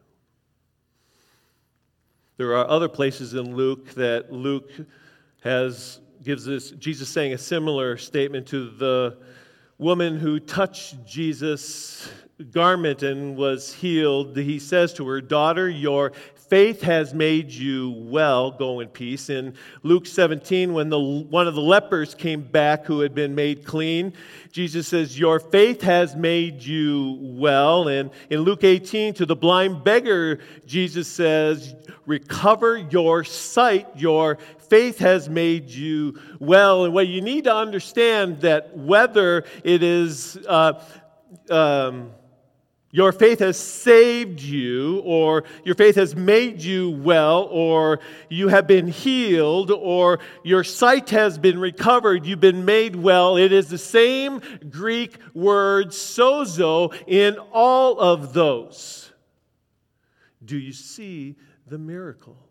There 2.36 2.56
are 2.56 2.68
other 2.68 2.88
places 2.88 3.34
in 3.34 3.56
Luke 3.56 3.90
that 3.94 4.32
Luke 4.32 4.70
has 5.42 6.00
gives 6.22 6.44
this 6.44 6.70
Jesus 6.72 7.08
saying 7.08 7.32
a 7.32 7.38
similar 7.38 7.96
statement 7.96 8.46
to 8.48 8.70
the 8.70 9.18
woman 9.76 10.18
who 10.18 10.38
touched 10.38 11.04
Jesus 11.04 12.08
garment 12.50 13.02
and 13.02 13.36
was 13.36 13.72
healed. 13.72 14.36
He 14.36 14.58
says 14.58 14.92
to 14.94 15.06
her, 15.08 15.20
"Daughter, 15.20 15.68
your 15.68 16.12
faith 16.48 16.80
has 16.80 17.12
made 17.12 17.50
you 17.50 17.90
well. 17.90 18.50
Go 18.50 18.80
in 18.80 18.88
peace. 18.88 19.28
In 19.28 19.54
Luke 19.82 20.06
17, 20.06 20.72
when 20.72 20.88
the, 20.88 20.98
one 20.98 21.46
of 21.46 21.54
the 21.54 21.60
lepers 21.60 22.14
came 22.14 22.40
back 22.40 22.86
who 22.86 23.00
had 23.00 23.14
been 23.14 23.34
made 23.34 23.64
clean, 23.64 24.14
Jesus 24.50 24.88
says, 24.88 25.18
Your 25.18 25.40
faith 25.40 25.82
has 25.82 26.16
made 26.16 26.62
you 26.62 27.18
well. 27.20 27.88
And 27.88 28.10
in 28.30 28.40
Luke 28.40 28.64
18, 28.64 29.14
to 29.14 29.26
the 29.26 29.36
blind 29.36 29.84
beggar, 29.84 30.40
Jesus 30.66 31.06
says, 31.06 31.74
Recover 32.06 32.78
your 32.78 33.24
sight. 33.24 33.86
Your 33.94 34.38
faith 34.68 34.98
has 34.98 35.28
made 35.28 35.68
you 35.68 36.18
well. 36.38 36.84
And 36.84 36.94
what 36.94 37.08
you 37.08 37.20
need 37.20 37.44
to 37.44 37.54
understand 37.54 38.40
that 38.40 38.74
whether 38.76 39.44
it 39.64 39.82
is 39.82 40.38
uh, 40.48 40.82
um, 41.50 42.10
your 42.90 43.12
faith 43.12 43.40
has 43.40 43.58
saved 43.58 44.40
you, 44.40 45.00
or 45.04 45.44
your 45.62 45.74
faith 45.74 45.96
has 45.96 46.16
made 46.16 46.62
you 46.62 46.90
well, 46.90 47.42
or 47.50 48.00
you 48.30 48.48
have 48.48 48.66
been 48.66 48.88
healed, 48.88 49.70
or 49.70 50.20
your 50.42 50.64
sight 50.64 51.10
has 51.10 51.36
been 51.36 51.58
recovered, 51.58 52.24
you've 52.24 52.40
been 52.40 52.64
made 52.64 52.96
well. 52.96 53.36
It 53.36 53.52
is 53.52 53.68
the 53.68 53.78
same 53.78 54.40
Greek 54.70 55.18
word 55.34 55.88
sozo 55.88 56.94
in 57.06 57.36
all 57.52 58.00
of 58.00 58.32
those. 58.32 59.12
Do 60.42 60.56
you 60.56 60.72
see 60.72 61.36
the 61.66 61.78
miracle? 61.78 62.47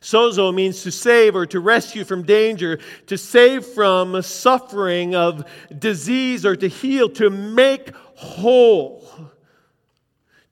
Sozo 0.00 0.54
means 0.54 0.82
to 0.82 0.90
save 0.90 1.36
or 1.36 1.46
to 1.46 1.60
rescue 1.60 2.04
from 2.04 2.22
danger, 2.22 2.78
to 3.06 3.18
save 3.18 3.66
from 3.66 4.20
suffering 4.22 5.14
of 5.14 5.44
disease 5.78 6.46
or 6.46 6.56
to 6.56 6.68
heal, 6.68 7.08
to 7.10 7.30
make 7.30 7.94
whole. 8.14 9.30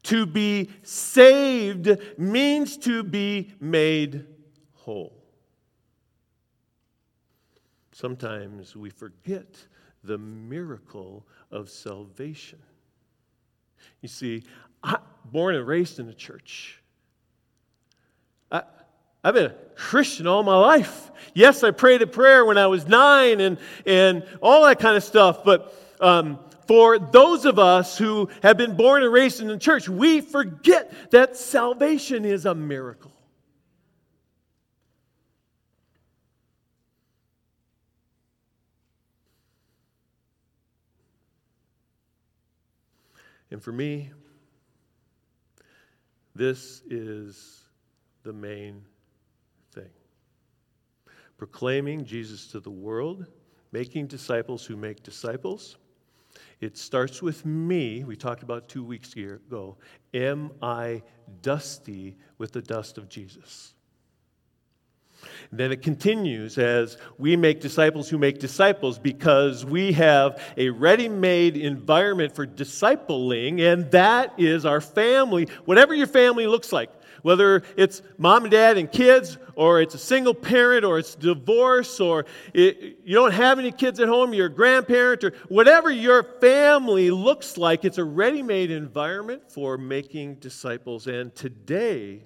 To 0.05 0.27
be 0.27 0.69
saved 0.83 1.97
means 2.19 2.77
to 2.79 3.03
be 3.05 3.53
made 3.61 4.27
whole. 4.75 5.17
sometimes 7.93 8.75
we 8.75 8.91
forget 8.91 9.47
the 10.03 10.19
miracle 10.19 11.25
of 11.53 11.71
salvation. 11.71 12.59
You 14.01 14.09
see, 14.09 14.43
I'm 14.83 14.99
born 15.27 15.55
and 15.55 15.65
raised 15.65 16.01
in 16.01 16.07
the 16.09 16.15
church. 16.15 16.83
I, 18.51 18.65
I've 19.25 19.35
been 19.35 19.47
a 19.47 19.55
Christian 19.77 20.27
all 20.27 20.43
my 20.43 20.57
life. 20.57 21.11
Yes, 21.35 21.63
I 21.63 21.71
prayed 21.71 22.03
a 22.03 22.07
prayer 22.07 22.45
when 22.45 22.59
I 22.59 22.67
was 22.67 22.87
nine 22.87 23.41
and, 23.41 23.59
and 23.87 24.25
all 24.41 24.65
that 24.65 24.81
kind 24.81 24.97
of 24.97 25.05
stuff, 25.05 25.45
but 25.45 25.75
um, 26.01 26.39
for 26.67 26.99
those 26.99 27.45
of 27.45 27.59
us 27.59 27.97
who 27.97 28.29
have 28.43 28.57
been 28.57 28.77
born 28.77 29.03
and 29.03 29.13
raised 29.13 29.41
in 29.41 29.47
the 29.47 29.59
church, 29.59 29.89
we 29.89 30.21
forget 30.21 31.11
that 31.11 31.37
salvation 31.37 32.25
is 32.25 32.47
a 32.47 32.55
miracle. 32.55 33.13
And 43.51 43.63
for 43.63 43.71
me, 43.71 44.11
this 46.35 46.81
is 46.89 47.63
the 48.23 48.33
main 48.33 48.83
proclaiming 51.43 52.05
Jesus 52.05 52.47
to 52.47 52.61
the 52.61 52.71
world, 52.71 53.27
making 53.73 54.07
disciples 54.07 54.65
who 54.65 54.77
make 54.77 55.03
disciples. 55.03 55.77
It 56.61 56.79
starts 56.79 57.21
with 57.21 57.45
me. 57.45 58.05
We 58.05 58.15
talked 58.15 58.45
about 58.45 58.69
two 58.69 58.85
weeks 58.85 59.17
ago. 59.17 59.77
Am 60.15 60.53
I 60.63 61.03
dusty 61.43 62.17
with 62.39 62.53
the 62.53 62.63
dust 62.63 62.97
of 62.97 63.09
Jesus? 63.09 63.75
Then 65.51 65.73
it 65.73 65.83
continues 65.83 66.59
as 66.59 66.97
we 67.19 67.35
make 67.35 67.61
disciples 67.61 68.09
who 68.09 68.19
make 68.19 68.39
disciples 68.39 69.01
because 69.01 69.65
we 69.65 69.91
have 69.95 70.41
a 70.57 70.71
ready 70.71 71.09
made 71.09 71.57
environment 71.57 72.37
for 72.37 72.47
discipling, 72.47 73.61
and 73.63 73.91
that 73.91 74.33
is 74.39 74.65
our 74.65 74.81
family, 74.81 75.49
whatever 75.65 75.93
your 75.93 76.07
family 76.07 76.47
looks 76.47 76.73
like. 76.73 76.91
Whether 77.23 77.63
it's 77.77 78.03
mom 78.19 78.45
and 78.45 78.51
dad 78.51 78.77
and 78.77 78.91
kids, 78.91 79.39
or 79.55 79.81
it's 79.81 79.95
a 79.95 79.99
single 79.99 80.35
parent, 80.35 80.85
or 80.85 80.99
it's 80.99 81.15
divorce, 81.15 82.01
or 82.01 82.27
it, 82.53 82.99
you 83.05 83.15
don't 83.15 83.33
have 83.33 83.59
any 83.59 83.73
kids 83.73 84.01
at 84.01 84.09
home, 84.09 84.35
you're 84.35 84.47
a 84.47 84.53
grandparent, 84.53 85.23
or 85.25 85.33
whatever 85.49 85.91
your 85.91 86.23
family 86.23 87.11
looks 87.11 87.57
like, 87.57 87.85
it's 87.85 87.99
a 87.99 88.05
ready 88.05 88.43
made 88.43 88.71
environment 88.71 89.43
for 89.51 89.79
making 89.79 90.37
disciples. 90.37 91.07
And 91.07 91.35
today, 91.35 92.25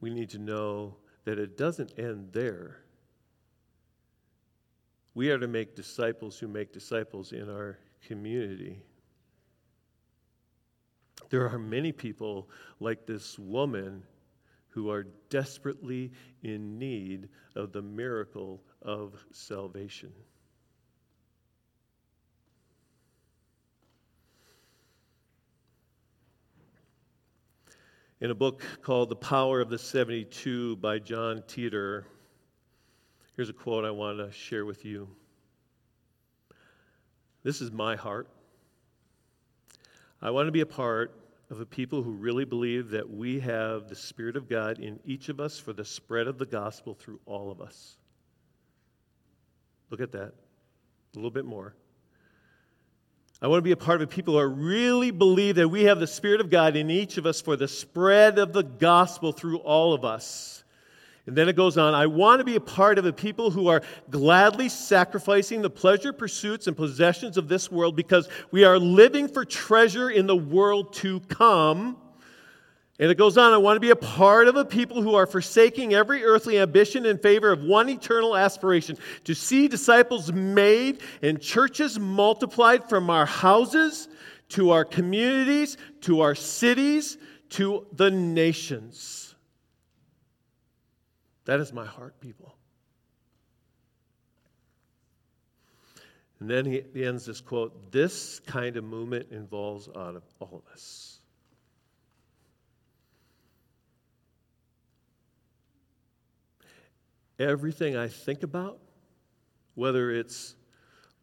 we 0.00 0.10
need 0.10 0.30
to 0.30 0.38
know 0.38 0.96
that 1.24 1.38
it 1.38 1.58
doesn't 1.58 1.98
end 1.98 2.32
there. 2.32 2.78
We 5.14 5.30
are 5.30 5.38
to 5.38 5.48
make 5.48 5.74
disciples 5.74 6.38
who 6.38 6.46
make 6.46 6.72
disciples 6.72 7.32
in 7.32 7.50
our 7.50 7.78
community. 8.06 8.82
There 11.30 11.48
are 11.48 11.58
many 11.58 11.92
people 11.92 12.50
like 12.80 13.06
this 13.06 13.38
woman 13.38 14.02
who 14.68 14.90
are 14.90 15.06
desperately 15.28 16.12
in 16.42 16.78
need 16.78 17.28
of 17.56 17.72
the 17.72 17.82
miracle 17.82 18.62
of 18.82 19.24
salvation. 19.32 20.12
in 28.20 28.30
a 28.30 28.34
book 28.34 28.62
called 28.82 29.08
The 29.08 29.16
Power 29.16 29.60
of 29.60 29.70
the 29.70 29.78
72 29.78 30.76
by 30.76 30.98
John 30.98 31.42
Teeter, 31.46 32.06
Here's 33.34 33.48
a 33.48 33.54
quote 33.54 33.86
I 33.86 33.90
want 33.90 34.18
to 34.18 34.30
share 34.30 34.66
with 34.66 34.84
you. 34.84 35.08
This 37.42 37.62
is 37.62 37.72
my 37.72 37.96
heart. 37.96 38.28
I 40.20 40.30
want 40.30 40.48
to 40.48 40.52
be 40.52 40.60
a 40.60 40.66
part 40.66 41.19
of 41.50 41.60
a 41.60 41.66
people 41.66 42.02
who 42.02 42.12
really 42.12 42.44
believe 42.44 42.90
that 42.90 43.10
we 43.10 43.40
have 43.40 43.88
the 43.88 43.96
Spirit 43.96 44.36
of 44.36 44.48
God 44.48 44.78
in 44.78 45.00
each 45.04 45.28
of 45.28 45.40
us 45.40 45.58
for 45.58 45.72
the 45.72 45.84
spread 45.84 46.28
of 46.28 46.38
the 46.38 46.46
gospel 46.46 46.94
through 46.94 47.18
all 47.26 47.50
of 47.50 47.60
us. 47.60 47.96
Look 49.90 50.00
at 50.00 50.12
that. 50.12 50.32
A 51.12 51.16
little 51.16 51.32
bit 51.32 51.44
more. 51.44 51.74
I 53.42 53.48
want 53.48 53.58
to 53.58 53.62
be 53.62 53.72
a 53.72 53.76
part 53.76 54.00
of 54.00 54.08
a 54.08 54.12
people 54.12 54.38
who 54.38 54.46
really 54.46 55.10
believe 55.10 55.56
that 55.56 55.68
we 55.68 55.84
have 55.84 55.98
the 55.98 56.06
Spirit 56.06 56.40
of 56.40 56.50
God 56.50 56.76
in 56.76 56.88
each 56.88 57.16
of 57.16 57.26
us 57.26 57.40
for 57.40 57.56
the 57.56 57.66
spread 57.66 58.38
of 58.38 58.52
the 58.52 58.62
gospel 58.62 59.32
through 59.32 59.58
all 59.58 59.92
of 59.92 60.04
us. 60.04 60.62
And 61.26 61.36
then 61.36 61.48
it 61.48 61.56
goes 61.56 61.78
on 61.78 61.94
I 61.94 62.06
want 62.06 62.40
to 62.40 62.44
be 62.44 62.56
a 62.56 62.60
part 62.60 62.98
of 62.98 63.06
a 63.06 63.12
people 63.12 63.50
who 63.50 63.68
are 63.68 63.82
gladly 64.10 64.68
sacrificing 64.68 65.62
the 65.62 65.70
pleasure 65.70 66.12
pursuits 66.12 66.66
and 66.66 66.76
possessions 66.76 67.36
of 67.36 67.48
this 67.48 67.70
world 67.70 67.96
because 67.96 68.28
we 68.50 68.64
are 68.64 68.78
living 68.78 69.28
for 69.28 69.44
treasure 69.44 70.10
in 70.10 70.26
the 70.26 70.36
world 70.36 70.92
to 70.94 71.20
come 71.20 71.96
and 73.00 73.10
it 73.10 73.16
goes 73.16 73.38
on, 73.38 73.54
I 73.54 73.56
want 73.56 73.76
to 73.76 73.80
be 73.80 73.88
a 73.88 73.96
part 73.96 74.46
of 74.46 74.56
a 74.56 74.64
people 74.64 75.00
who 75.00 75.14
are 75.14 75.26
forsaking 75.26 75.94
every 75.94 76.22
earthly 76.22 76.58
ambition 76.58 77.06
in 77.06 77.16
favor 77.16 77.50
of 77.50 77.62
one 77.62 77.88
eternal 77.88 78.36
aspiration 78.36 78.98
to 79.24 79.34
see 79.34 79.68
disciples 79.68 80.30
made 80.34 81.00
and 81.22 81.40
churches 81.40 81.98
multiplied 81.98 82.90
from 82.90 83.08
our 83.08 83.24
houses 83.24 84.08
to 84.50 84.70
our 84.72 84.84
communities 84.84 85.78
to 86.02 86.20
our 86.20 86.34
cities 86.34 87.16
to 87.48 87.86
the 87.94 88.10
nations. 88.10 89.19
That 91.44 91.60
is 91.60 91.72
my 91.72 91.86
heart, 91.86 92.20
people. 92.20 92.54
And 96.38 96.48
then 96.48 96.64
he 96.64 96.82
ends 97.04 97.26
this 97.26 97.40
quote 97.40 97.92
this 97.92 98.40
kind 98.40 98.76
of 98.76 98.84
movement 98.84 99.28
involves 99.30 99.88
all 99.88 100.16
of 100.40 100.62
us. 100.72 101.20
everything 107.40 107.96
I 107.96 108.06
think 108.06 108.42
about, 108.42 108.78
whether 109.74 110.10
it's 110.10 110.54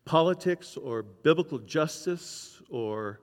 politics 0.03 0.75
or 0.75 1.03
biblical 1.03 1.59
justice 1.59 2.61
or 2.69 3.21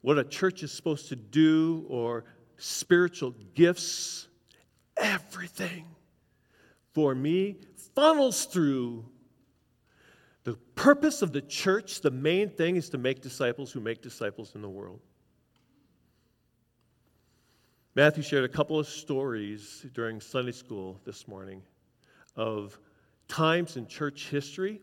what 0.00 0.18
a 0.18 0.24
church 0.24 0.62
is 0.62 0.72
supposed 0.72 1.08
to 1.10 1.16
do 1.16 1.86
or 1.88 2.24
spiritual 2.56 3.32
gifts, 3.54 4.28
everything 4.96 5.86
for 6.92 7.14
me 7.14 7.56
funnels 7.94 8.44
through 8.46 9.04
the 10.44 10.54
purpose 10.74 11.22
of 11.22 11.32
the 11.32 11.40
church. 11.40 12.00
The 12.00 12.10
main 12.10 12.50
thing 12.50 12.76
is 12.76 12.90
to 12.90 12.98
make 12.98 13.20
disciples 13.20 13.72
who 13.72 13.80
make 13.80 14.02
disciples 14.02 14.54
in 14.54 14.62
the 14.62 14.68
world. 14.68 15.00
Matthew 17.96 18.22
shared 18.22 18.44
a 18.44 18.48
couple 18.48 18.78
of 18.78 18.88
stories 18.88 19.86
during 19.94 20.20
Sunday 20.20 20.52
school 20.52 21.00
this 21.04 21.28
morning 21.28 21.62
of 22.36 22.78
times 23.28 23.76
in 23.76 23.86
church 23.86 24.28
history 24.28 24.80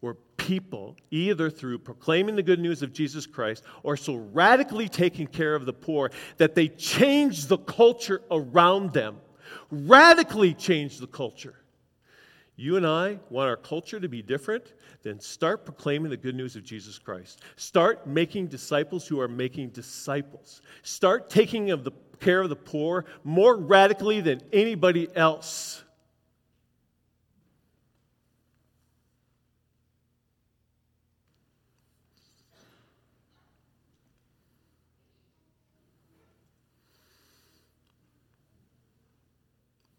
where 0.00 0.14
people, 0.36 0.96
either 1.10 1.48
through 1.48 1.78
proclaiming 1.78 2.36
the 2.36 2.42
good 2.42 2.60
news 2.60 2.82
of 2.82 2.92
Jesus 2.92 3.26
Christ 3.26 3.64
or 3.82 3.96
so 3.96 4.16
radically 4.16 4.88
taking 4.88 5.26
care 5.26 5.54
of 5.54 5.66
the 5.66 5.72
poor 5.72 6.10
that 6.36 6.54
they 6.54 6.68
changed 6.68 7.48
the 7.48 7.58
culture 7.58 8.22
around 8.30 8.92
them, 8.92 9.16
radically 9.74 10.54
change 10.54 10.98
the 10.98 11.06
culture. 11.06 11.54
You 12.56 12.76
and 12.76 12.86
I 12.86 13.18
want 13.30 13.48
our 13.48 13.56
culture 13.56 13.98
to 13.98 14.08
be 14.08 14.22
different, 14.22 14.74
then 15.02 15.18
start 15.20 15.64
proclaiming 15.64 16.10
the 16.10 16.16
good 16.16 16.34
news 16.34 16.56
of 16.56 16.64
Jesus 16.64 16.98
Christ. 16.98 17.42
Start 17.56 18.06
making 18.06 18.46
disciples 18.46 19.06
who 19.06 19.20
are 19.20 19.28
making 19.28 19.70
disciples. 19.70 20.62
Start 20.82 21.28
taking 21.30 21.70
of 21.70 21.84
the 21.84 21.92
care 22.20 22.40
of 22.40 22.48
the 22.48 22.56
poor 22.56 23.04
more 23.22 23.56
radically 23.56 24.20
than 24.20 24.40
anybody 24.52 25.08
else. 25.14 25.83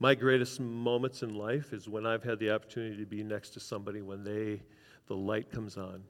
My 0.05 0.13
greatest 0.13 0.59
moments 0.59 1.23
in 1.23 1.33
life 1.33 1.73
is 1.73 1.89
when 1.89 2.05
I've 2.05 2.21
had 2.21 2.37
the 2.37 2.51
opportunity 2.51 2.95
to 2.97 3.07
be 3.07 3.23
next 3.23 3.49
to 3.55 3.59
somebody 3.59 4.03
when 4.03 4.23
they, 4.23 4.61
the 5.07 5.15
light 5.15 5.49
comes 5.49 5.77
on, 5.77 6.03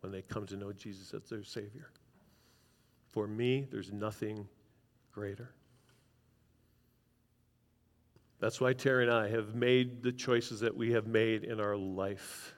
when 0.00 0.12
they 0.12 0.20
come 0.20 0.44
to 0.48 0.56
know 0.58 0.70
Jesus 0.70 1.14
as 1.14 1.30
their 1.30 1.42
Savior. 1.42 1.90
For 3.06 3.26
me, 3.26 3.66
there's 3.70 3.90
nothing 3.90 4.46
greater. 5.12 5.54
That's 8.38 8.60
why 8.60 8.74
Terry 8.74 9.04
and 9.04 9.12
I 9.14 9.30
have 9.30 9.54
made 9.54 10.02
the 10.02 10.12
choices 10.12 10.60
that 10.60 10.76
we 10.76 10.92
have 10.92 11.06
made 11.06 11.44
in 11.44 11.58
our 11.58 11.74
life. 11.74 12.54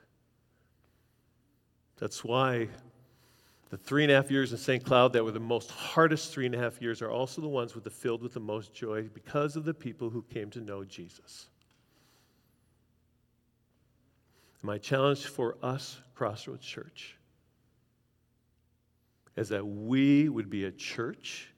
That's 2.00 2.24
why 2.24 2.66
the 3.70 3.76
three 3.76 4.02
and 4.02 4.10
a 4.10 4.16
half 4.16 4.30
years 4.30 4.50
in 4.50 4.58
St. 4.58 4.84
Cloud 4.84 5.12
that 5.12 5.24
were 5.24 5.30
the 5.30 5.38
most 5.38 5.70
hardest 5.70 6.32
three 6.32 6.44
and 6.44 6.54
a 6.54 6.58
half 6.58 6.82
years 6.82 7.00
are 7.00 7.10
also 7.10 7.40
the 7.40 7.48
ones 7.48 7.74
with 7.74 7.84
the 7.84 7.90
filled 7.90 8.20
with 8.20 8.34
the 8.34 8.40
most 8.40 8.74
joy 8.74 9.08
because 9.14 9.54
of 9.54 9.64
the 9.64 9.72
people 9.72 10.10
who 10.10 10.22
came 10.22 10.50
to 10.50 10.60
know 10.60 10.84
Jesus. 10.84 11.46
My 14.60 14.76
challenge 14.76 15.26
for 15.26 15.56
us, 15.62 15.98
Crossroads 16.14 16.66
Church, 16.66 17.16
is 19.36 19.48
that 19.50 19.64
we 19.64 20.28
would 20.28 20.50
be 20.50 20.64
a 20.64 20.72
church 20.72 21.48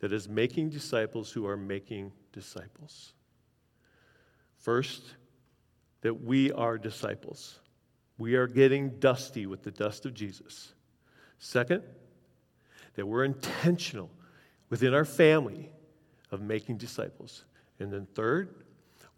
that 0.00 0.12
is 0.12 0.28
making 0.28 0.68
disciples 0.68 1.32
who 1.32 1.46
are 1.46 1.56
making 1.56 2.12
disciples. 2.32 3.14
First, 4.58 5.14
that 6.02 6.22
we 6.22 6.52
are 6.52 6.76
disciples. 6.76 7.58
We 8.18 8.34
are 8.34 8.46
getting 8.46 8.90
dusty 9.00 9.46
with 9.46 9.62
the 9.62 9.70
dust 9.70 10.04
of 10.04 10.12
Jesus. 10.12 10.74
Second, 11.38 11.82
that 12.94 13.06
we're 13.06 13.24
intentional 13.24 14.10
within 14.70 14.94
our 14.94 15.04
family 15.04 15.70
of 16.30 16.40
making 16.40 16.78
disciples. 16.78 17.44
And 17.78 17.92
then 17.92 18.06
third, 18.14 18.64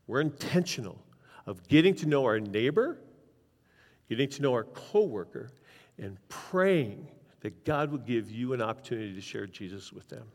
we're 0.06 0.20
intentional 0.20 0.98
of 1.46 1.66
getting 1.68 1.94
to 1.96 2.06
know 2.06 2.24
our 2.24 2.40
neighbor, 2.40 2.98
getting 4.08 4.28
to 4.28 4.42
know 4.42 4.52
our 4.52 4.64
coworker, 4.64 5.50
and 5.98 6.18
praying 6.28 7.08
that 7.40 7.64
God 7.64 7.90
will 7.90 7.98
give 7.98 8.30
you 8.30 8.52
an 8.52 8.60
opportunity 8.60 9.14
to 9.14 9.20
share 9.20 9.46
Jesus 9.46 9.92
with 9.92 10.08
them. 10.08 10.26